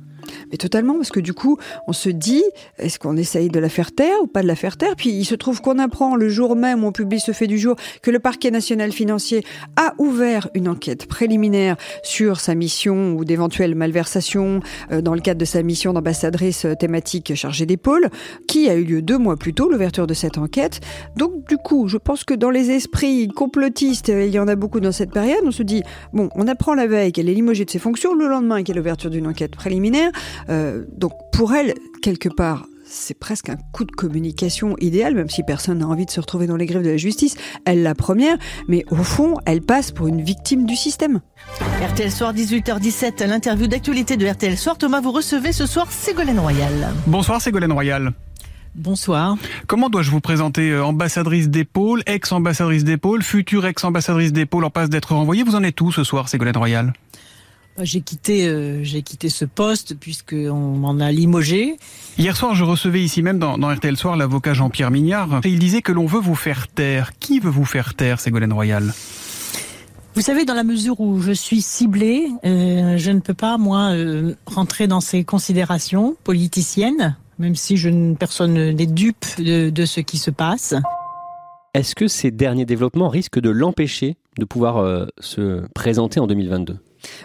Mais 0.50 0.56
totalement, 0.56 0.94
parce 0.94 1.10
que 1.10 1.20
du 1.20 1.32
coup, 1.32 1.58
on 1.86 1.92
se 1.92 2.08
dit, 2.08 2.42
est-ce 2.78 2.98
qu'on 2.98 3.16
essaye 3.16 3.50
de 3.50 3.60
la 3.60 3.68
faire 3.68 3.92
taire 3.92 4.16
ou 4.20 4.26
pas 4.26 4.42
de 4.42 4.48
la 4.48 4.56
faire 4.56 4.76
taire? 4.76 4.96
Puis 4.96 5.10
il 5.10 5.24
se 5.24 5.36
trouve 5.36 5.60
qu'on 5.60 5.78
apprend 5.78 6.16
le 6.16 6.28
jour 6.28 6.56
même 6.56 6.82
où 6.82 6.88
on 6.88 6.92
publie 6.92 7.20
ce 7.20 7.30
fait 7.30 7.46
du 7.46 7.56
jour 7.56 7.76
que 8.02 8.10
le 8.10 8.18
parquet 8.18 8.50
national 8.50 8.90
financier 8.90 9.44
a 9.76 9.94
ouvert 9.98 10.48
une 10.54 10.68
enquête 10.68 11.06
préliminaire 11.06 11.76
sur 12.02 12.40
sa 12.40 12.56
mission 12.56 13.12
ou 13.12 13.24
d'éventuelles 13.24 13.76
malversations 13.76 14.58
euh, 14.90 15.02
dans 15.02 15.14
le 15.14 15.20
cadre 15.20 15.38
de 15.38 15.44
sa 15.44 15.62
mission 15.62 15.92
d'ambassadrice 15.92 16.66
thématique 16.80 17.36
chargée 17.36 17.66
des 17.66 17.76
pôles, 17.76 18.10
qui 18.48 18.68
a 18.68 18.74
eu 18.74 18.82
lieu 18.82 19.02
deux 19.02 19.18
mois 19.18 19.36
plus 19.36 19.54
tôt, 19.54 19.70
l'ouverture 19.70 20.08
de 20.08 20.14
cette 20.14 20.36
enquête. 20.36 20.80
Donc 21.16 21.46
du 21.48 21.58
coup, 21.58 21.86
je 21.86 21.96
pense 21.96 22.24
que 22.24 22.34
dans 22.34 22.50
les 22.50 22.72
esprits 22.72 23.28
complotistes, 23.52 24.08
il 24.08 24.30
y 24.30 24.38
en 24.38 24.48
a 24.48 24.56
beaucoup 24.56 24.80
dans 24.80 24.92
cette 24.92 25.12
période, 25.12 25.40
on 25.44 25.50
se 25.50 25.62
dit, 25.62 25.82
bon, 26.14 26.30
on 26.34 26.48
apprend 26.48 26.74
la 26.74 26.86
veille 26.86 27.12
qu'elle 27.12 27.28
est 27.28 27.34
limogée 27.34 27.66
de 27.66 27.70
ses 27.70 27.78
fonctions, 27.78 28.14
le 28.14 28.26
lendemain 28.26 28.62
qu'il 28.62 28.70
y 28.70 28.72
a 28.72 28.76
l'ouverture 28.76 29.10
d'une 29.10 29.26
enquête 29.26 29.54
préliminaire. 29.54 30.10
Euh, 30.48 30.84
donc 30.96 31.12
pour 31.32 31.52
elle, 31.52 31.74
quelque 32.00 32.30
part, 32.30 32.66
c'est 32.86 33.18
presque 33.18 33.50
un 33.50 33.56
coup 33.72 33.84
de 33.84 33.92
communication 33.92 34.74
idéal, 34.80 35.14
même 35.14 35.28
si 35.28 35.42
personne 35.42 35.78
n'a 35.78 35.86
envie 35.86 36.06
de 36.06 36.10
se 36.10 36.20
retrouver 36.20 36.46
dans 36.46 36.56
les 36.56 36.64
griffes 36.64 36.82
de 36.82 36.90
la 36.90 36.96
justice. 36.96 37.36
Elle 37.66 37.82
la 37.82 37.94
première, 37.94 38.38
mais 38.68 38.84
au 38.90 39.02
fond, 39.02 39.36
elle 39.44 39.60
passe 39.60 39.92
pour 39.92 40.06
une 40.06 40.22
victime 40.22 40.64
du 40.64 40.76
système. 40.76 41.20
RTL 41.82 42.10
Soir, 42.10 42.32
18h17, 42.32 43.26
l'interview 43.26 43.66
d'actualité 43.66 44.16
de 44.16 44.26
RTL 44.26 44.56
Soir. 44.56 44.78
Thomas, 44.78 45.02
vous 45.02 45.12
recevez 45.12 45.52
ce 45.52 45.66
soir 45.66 45.92
Ségolène 45.92 46.38
Royal. 46.38 46.94
Bonsoir 47.06 47.40
Ségolène 47.40 47.72
Royal. 47.72 48.12
Bonsoir. 48.74 49.36
Comment 49.66 49.90
dois-je 49.90 50.10
vous 50.10 50.20
présenter 50.20 50.70
euh, 50.70 50.82
ambassadrice 50.82 51.50
d'épaule, 51.50 52.02
ex-ambassadrice 52.06 52.84
d'épaule, 52.84 53.22
future 53.22 53.66
ex-ambassadrice 53.66 54.32
d'épaule 54.32 54.64
en 54.64 54.70
passe 54.70 54.88
d'être 54.88 55.14
renvoyée? 55.14 55.42
Vous 55.42 55.56
en 55.56 55.62
êtes 55.62 55.78
où 55.82 55.92
ce 55.92 56.04
soir, 56.04 56.30
Ségolène 56.30 56.56
Royal? 56.56 56.94
Bah, 57.76 57.84
j'ai 57.84 58.00
quitté, 58.00 58.48
euh, 58.48 58.82
j'ai 58.82 59.02
quitté 59.02 59.28
ce 59.28 59.44
poste 59.44 59.96
puisqu'on 59.96 60.76
m'en 60.78 61.00
a 61.00 61.12
limogé. 61.12 61.76
Hier 62.16 62.34
soir, 62.34 62.54
je 62.54 62.64
recevais 62.64 63.02
ici 63.02 63.20
même 63.20 63.38
dans, 63.38 63.58
RTL 63.58 63.96
Soir 63.98 64.16
l'avocat 64.16 64.54
Jean-Pierre 64.54 64.90
Mignard. 64.90 65.40
Et 65.44 65.50
il 65.50 65.58
disait 65.58 65.82
que 65.82 65.92
l'on 65.92 66.06
veut 66.06 66.20
vous 66.20 66.34
faire 66.34 66.66
taire. 66.68 67.12
Qui 67.18 67.40
veut 67.40 67.50
vous 67.50 67.66
faire 67.66 67.92
taire, 67.92 68.20
Ségolène 68.20 68.54
Royal? 68.54 68.94
Vous 70.14 70.22
savez, 70.22 70.46
dans 70.46 70.54
la 70.54 70.64
mesure 70.64 70.98
où 71.00 71.20
je 71.20 71.32
suis 71.32 71.60
ciblée, 71.60 72.28
euh, 72.46 72.96
je 72.96 73.10
ne 73.10 73.20
peux 73.20 73.34
pas, 73.34 73.58
moi, 73.58 73.92
rentrer 74.46 74.86
dans 74.86 75.00
ces 75.02 75.24
considérations 75.24 76.16
politiciennes 76.24 77.16
même 77.38 77.54
si 77.54 77.76
je, 77.76 78.14
personne 78.14 78.54
n'est 78.54 78.86
dupe 78.86 79.24
de, 79.38 79.84
ce 79.84 80.00
qui 80.00 80.18
se 80.18 80.30
passe. 80.30 80.74
Est-ce 81.74 81.94
que 81.94 82.06
ces 82.06 82.30
derniers 82.30 82.66
développements 82.66 83.08
risquent 83.08 83.40
de 83.40 83.50
l'empêcher 83.50 84.16
de 84.38 84.44
pouvoir 84.44 84.78
euh, 84.78 85.06
se 85.20 85.62
présenter 85.74 86.20
en 86.20 86.26
2022 86.26 86.78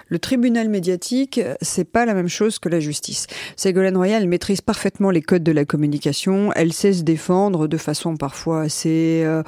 le 0.09 0.19
tribunal 0.19 0.69
médiatique, 0.69 1.41
c'est 1.61 1.89
pas 1.89 2.05
la 2.05 2.13
même 2.13 2.29
chose 2.29 2.59
que 2.59 2.69
la 2.69 2.79
justice. 2.79 3.27
Ségolène 3.55 3.97
Royal 3.97 4.27
maîtrise 4.27 4.61
parfaitement 4.61 5.11
les 5.11 5.21
codes 5.21 5.43
de 5.43 5.51
la 5.51 5.65
communication. 5.65 6.51
Elle 6.55 6.73
sait 6.73 6.93
se 6.93 7.03
défendre 7.03 7.67
de 7.67 7.77
façon 7.77 8.17
parfois 8.17 8.61
assez. 8.61 9.23
Euh, 9.25 9.43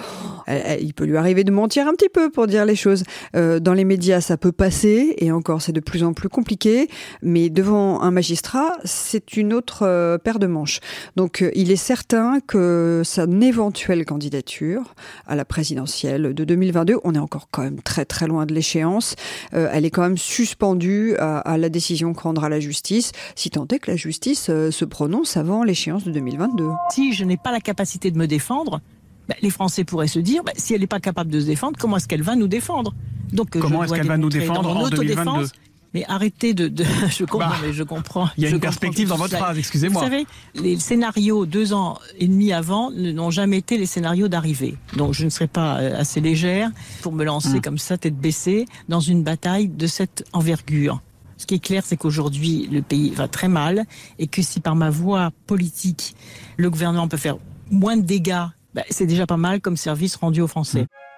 il 0.82 0.94
peut 0.94 1.06
lui 1.06 1.18
arriver 1.18 1.44
de 1.44 1.52
mentir 1.52 1.88
un 1.88 1.94
petit 1.94 2.10
peu 2.10 2.30
pour 2.30 2.48
dire 2.48 2.66
les 2.66 2.76
choses. 2.76 3.04
Euh, 3.36 3.60
dans 3.60 3.74
les 3.74 3.86
médias, 3.86 4.22
ça 4.22 4.38
peut 4.38 4.52
passer, 4.52 5.16
et 5.18 5.32
encore, 5.32 5.62
c'est 5.62 5.72
de 5.72 5.80
plus 5.80 6.04
en 6.04 6.14
plus 6.14 6.30
compliqué. 6.30 6.90
Mais 7.22 7.50
devant 7.50 8.02
un 8.02 8.12
magistrat, 8.12 8.78
c'est 8.84 9.38
une 9.38 9.54
autre 9.54 9.84
euh, 9.84 10.18
paire 10.18 10.40
de 10.40 10.48
manches. 10.48 10.80
Donc, 11.16 11.44
il 11.56 11.72
est 11.72 11.76
certain 11.76 12.40
que 12.40 13.02
son 13.06 13.42
éventuelle 13.42 14.06
candidature 14.06 14.96
à 15.28 15.36
la 15.36 15.46
présidentielle 15.46 16.34
de 16.34 16.44
2022, 16.44 16.98
on 17.04 17.16
est 17.16 17.20
encore 17.20 17.48
quand 17.52 17.64
même 17.64 17.82
très 17.82 18.06
très 18.06 18.28
loin 18.28 18.46
de 18.46 18.54
l'échéance. 18.54 19.16
elle 19.52 19.86
est 19.86 19.90
quand 19.90 20.02
même 20.02 20.18
suspendu 20.50 21.16
à, 21.18 21.58
la 21.58 21.70
décision 21.70 22.14
que 22.14 22.22
rendra 22.22 22.50
la 22.50 22.60
justice, 22.60 23.12
si 23.36 23.52
tant 23.52 23.68
est 23.68 23.80
que 23.80 23.92
la 23.92 23.98
justice 23.98 24.48
euh, 24.50 24.72
se 24.72 24.84
prononce 24.84 25.38
avant 25.38 25.64
l'échéance 25.64 26.04
de 26.04 26.12
2022. 26.12 26.70
Si 26.92 27.14
je 27.14 27.24
n'ai 27.24 27.38
pas 27.38 27.52
la 27.52 27.60
capacité 27.60 28.10
de 28.10 28.18
me 28.18 28.26
défendre, 28.26 28.82
bah, 29.28 29.36
les 29.42 29.52
Français 29.52 29.84
pourraient 29.84 30.08
se 30.08 30.20
dire, 30.20 30.44
bah, 30.44 30.52
si 30.56 30.74
elle 30.74 30.82
n'est 30.82 30.88
pas 30.88 31.00
capable 31.00 31.30
de 31.30 31.40
se 31.40 31.46
défendre, 31.46 31.78
comment 31.80 31.98
est-ce 31.98 32.08
qu'elle 32.08 32.24
va 32.24 32.36
nous 32.36 32.48
défendre? 32.48 32.96
Donc, 33.32 33.56
euh, 33.56 33.60
comment 33.60 33.84
est-ce 33.84 33.94
qu'elle 33.94 34.08
va 34.08 34.18
nous 34.18 34.30
défendre 34.30 34.76
en 34.76 34.90
2022 34.90 35.48
mais 35.94 36.06
arrêtez 36.08 36.54
de. 36.54 36.72
je 37.10 37.26
comprends, 37.26 37.50
bah, 37.50 37.56
mais 37.64 37.74
je 37.74 37.84
comprends. 37.84 38.30
Il 38.38 38.44
y 38.44 38.48
a 38.48 38.50
une 38.50 38.60
perspective 38.60 39.08
dans 39.08 39.18
votre 39.18 39.36
phrase, 39.36 39.58
excusez-moi. 39.58 40.02
Vous 40.02 40.08
savez, 40.08 40.26
les 40.56 40.80
scénarios 40.80 41.46
deux 41.46 41.74
ans 41.74 42.00
et 42.18 42.28
demi 42.28 42.54
avant 42.54 42.92
n'ont 42.92 43.32
jamais 43.32 43.58
été 43.58 43.78
les 43.78 43.86
scénarios 43.86 44.28
d'arrivée. 44.28 44.76
Donc 44.96 45.14
je 45.14 45.26
ne 45.26 45.30
serai 45.30 45.48
pas 45.48 45.80
euh, 45.80 46.00
assez 46.00 46.22
légère 46.22 46.70
pour 47.02 47.12
me 47.12 47.24
lancer 47.24 47.58
hmm. 47.58 47.62
comme 47.62 47.78
ça, 47.78 47.98
tête 47.98 48.18
baissée, 48.18 48.66
dans 48.88 49.00
une 49.00 49.24
bataille 49.24 49.68
de 49.68 49.88
cette 49.88 50.26
envergure. 50.34 51.02
Ce 51.38 51.46
qui 51.46 51.56
est 51.56 51.64
clair, 51.64 51.84
c'est 51.86 51.96
qu'aujourd'hui, 51.96 52.68
le 52.70 52.82
pays 52.82 53.12
va 53.12 53.30
très 53.30 53.48
mal 53.48 53.86
et 54.20 54.28
que 54.28 54.42
si 54.42 54.60
par 54.60 54.76
ma 54.76 54.90
voix 54.90 55.32
politique, 55.48 56.16
le 56.58 56.70
gouvernement 56.70 57.08
peut 57.08 57.18
faire 57.18 57.38
moins 57.72 57.96
de 57.96 58.02
dégâts, 58.02 58.46
bah, 58.74 58.84
c'est 58.90 59.06
déjà 59.06 59.26
pas 59.26 59.38
mal 59.38 59.62
comme 59.62 59.78
service 59.78 60.18
rendu 60.18 60.42
aux 60.42 60.48
Français. 60.48 60.84
Hmm. 60.84 61.09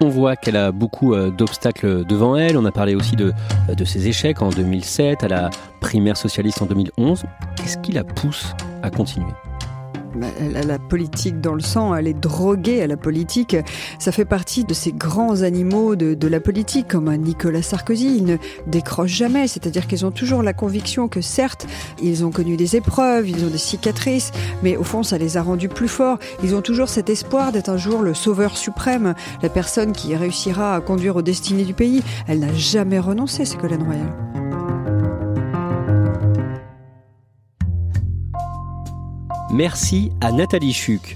On 0.00 0.08
voit 0.08 0.36
qu'elle 0.36 0.56
a 0.56 0.72
beaucoup 0.72 1.14
euh, 1.14 1.30
d'obstacles 1.30 2.04
devant 2.04 2.36
elle. 2.36 2.56
On 2.56 2.64
a 2.64 2.72
parlé 2.72 2.94
aussi 2.94 3.16
de, 3.16 3.32
euh, 3.68 3.74
de 3.74 3.84
ses 3.84 4.08
échecs 4.08 4.42
en 4.42 4.50
2007, 4.50 5.22
à 5.24 5.28
la 5.28 5.50
primaire 5.80 6.16
socialiste 6.16 6.62
en 6.62 6.66
2011. 6.66 7.24
Qu'est-ce 7.56 7.78
qui 7.78 7.92
la 7.92 8.04
pousse 8.04 8.54
à 8.82 8.90
continuer? 8.90 9.32
La 10.16 10.78
politique 10.78 11.40
dans 11.40 11.54
le 11.54 11.60
sang, 11.60 11.94
elle 11.94 12.06
est 12.06 12.18
droguée 12.18 12.82
à 12.82 12.86
la 12.86 12.96
politique. 12.96 13.56
Ça 13.98 14.12
fait 14.12 14.24
partie 14.24 14.64
de 14.64 14.74
ces 14.74 14.92
grands 14.92 15.42
animaux 15.42 15.96
de, 15.96 16.28
la 16.28 16.40
politique, 16.40 16.88
comme 16.88 17.14
Nicolas 17.16 17.62
Sarkozy. 17.62 18.16
Ils 18.16 18.24
ne 18.24 18.36
décrochent 18.66 19.12
jamais, 19.12 19.46
c'est-à-dire 19.48 19.86
qu'ils 19.86 20.06
ont 20.06 20.10
toujours 20.10 20.42
la 20.42 20.52
conviction 20.52 21.08
que 21.08 21.20
certes, 21.20 21.66
ils 22.02 22.24
ont 22.24 22.30
connu 22.30 22.56
des 22.56 22.76
épreuves, 22.76 23.28
ils 23.28 23.44
ont 23.44 23.50
des 23.50 23.58
cicatrices, 23.58 24.32
mais 24.62 24.76
au 24.76 24.84
fond, 24.84 25.02
ça 25.02 25.18
les 25.18 25.36
a 25.36 25.42
rendus 25.42 25.68
plus 25.68 25.88
forts. 25.88 26.18
Ils 26.42 26.54
ont 26.54 26.62
toujours 26.62 26.88
cet 26.88 27.10
espoir 27.10 27.52
d'être 27.52 27.68
un 27.68 27.76
jour 27.76 28.02
le 28.02 28.14
sauveur 28.14 28.56
suprême, 28.56 29.14
la 29.42 29.48
personne 29.48 29.92
qui 29.92 30.16
réussira 30.16 30.74
à 30.74 30.80
conduire 30.80 31.16
aux 31.16 31.22
destinées 31.22 31.64
du 31.64 31.74
pays. 31.74 32.02
Elle 32.26 32.40
n'a 32.40 32.52
jamais 32.54 32.98
renoncé, 32.98 33.44
Ségolène 33.44 33.82
Royal. 33.82 34.33
Merci 39.54 40.10
à 40.20 40.32
Nathalie 40.32 40.72
Chuc. 40.72 41.14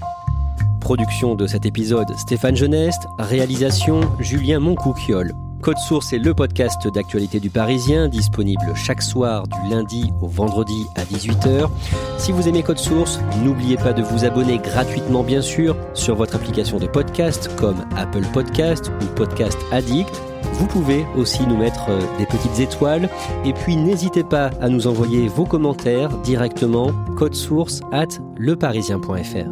Production 0.79 1.35
de 1.35 1.45
cet 1.45 1.65
épisode 1.65 2.15
Stéphane 2.15 2.55
Geneste, 2.55 3.05
réalisation 3.17 3.99
Julien 4.17 4.61
Moncouquiole. 4.61 5.33
Code 5.61 5.77
Source 5.77 6.13
est 6.13 6.19
le 6.19 6.33
podcast 6.33 6.87
d'actualité 6.87 7.41
du 7.41 7.49
Parisien, 7.49 8.07
disponible 8.07 8.63
chaque 8.75 9.01
soir 9.01 9.45
du 9.45 9.69
lundi 9.69 10.13
au 10.21 10.27
vendredi 10.27 10.85
à 10.95 11.03
18h. 11.03 11.69
Si 12.17 12.31
vous 12.31 12.47
aimez 12.47 12.63
Code 12.63 12.77
Source, 12.77 13.19
n'oubliez 13.43 13.75
pas 13.75 13.91
de 13.91 14.03
vous 14.03 14.23
abonner 14.23 14.57
gratuitement 14.59 15.23
bien 15.23 15.41
sûr 15.41 15.75
sur 15.93 16.15
votre 16.15 16.37
application 16.37 16.77
de 16.79 16.87
podcast 16.87 17.53
comme 17.57 17.85
Apple 17.97 18.23
Podcast 18.31 18.89
ou 19.01 19.05
Podcast 19.15 19.57
Addict 19.73 20.28
vous 20.53 20.67
pouvez 20.67 21.05
aussi 21.15 21.45
nous 21.45 21.57
mettre 21.57 21.89
euh, 21.89 22.01
des 22.17 22.25
petites 22.25 22.59
étoiles 22.59 23.09
et 23.45 23.53
puis 23.53 23.75
n'hésitez 23.75 24.23
pas 24.23 24.51
à 24.61 24.69
nous 24.69 24.87
envoyer 24.87 25.27
vos 25.27 25.45
commentaires 25.45 26.09
directement 26.19 26.91
code 27.17 27.35
source 27.35 27.81
at 27.91 28.19
leparisien.fr. 28.37 29.49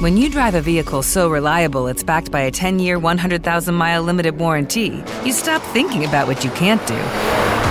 When 0.00 0.18
you 0.18 0.28
drive 0.28 0.54
a 0.54 0.60
vehicle 0.60 1.02
so 1.02 1.30
reliable 1.30 1.86
it's 1.86 2.02
backed 2.02 2.30
by 2.30 2.40
a 2.40 2.50
10-year, 2.50 2.98
100,000-mile 2.98 4.02
limited 4.02 4.38
warranty, 4.38 5.02
you 5.24 5.32
stop 5.32 5.62
thinking 5.72 6.04
about 6.04 6.26
what 6.28 6.44
you 6.44 6.50
can't 6.50 6.84
do 6.86 7.43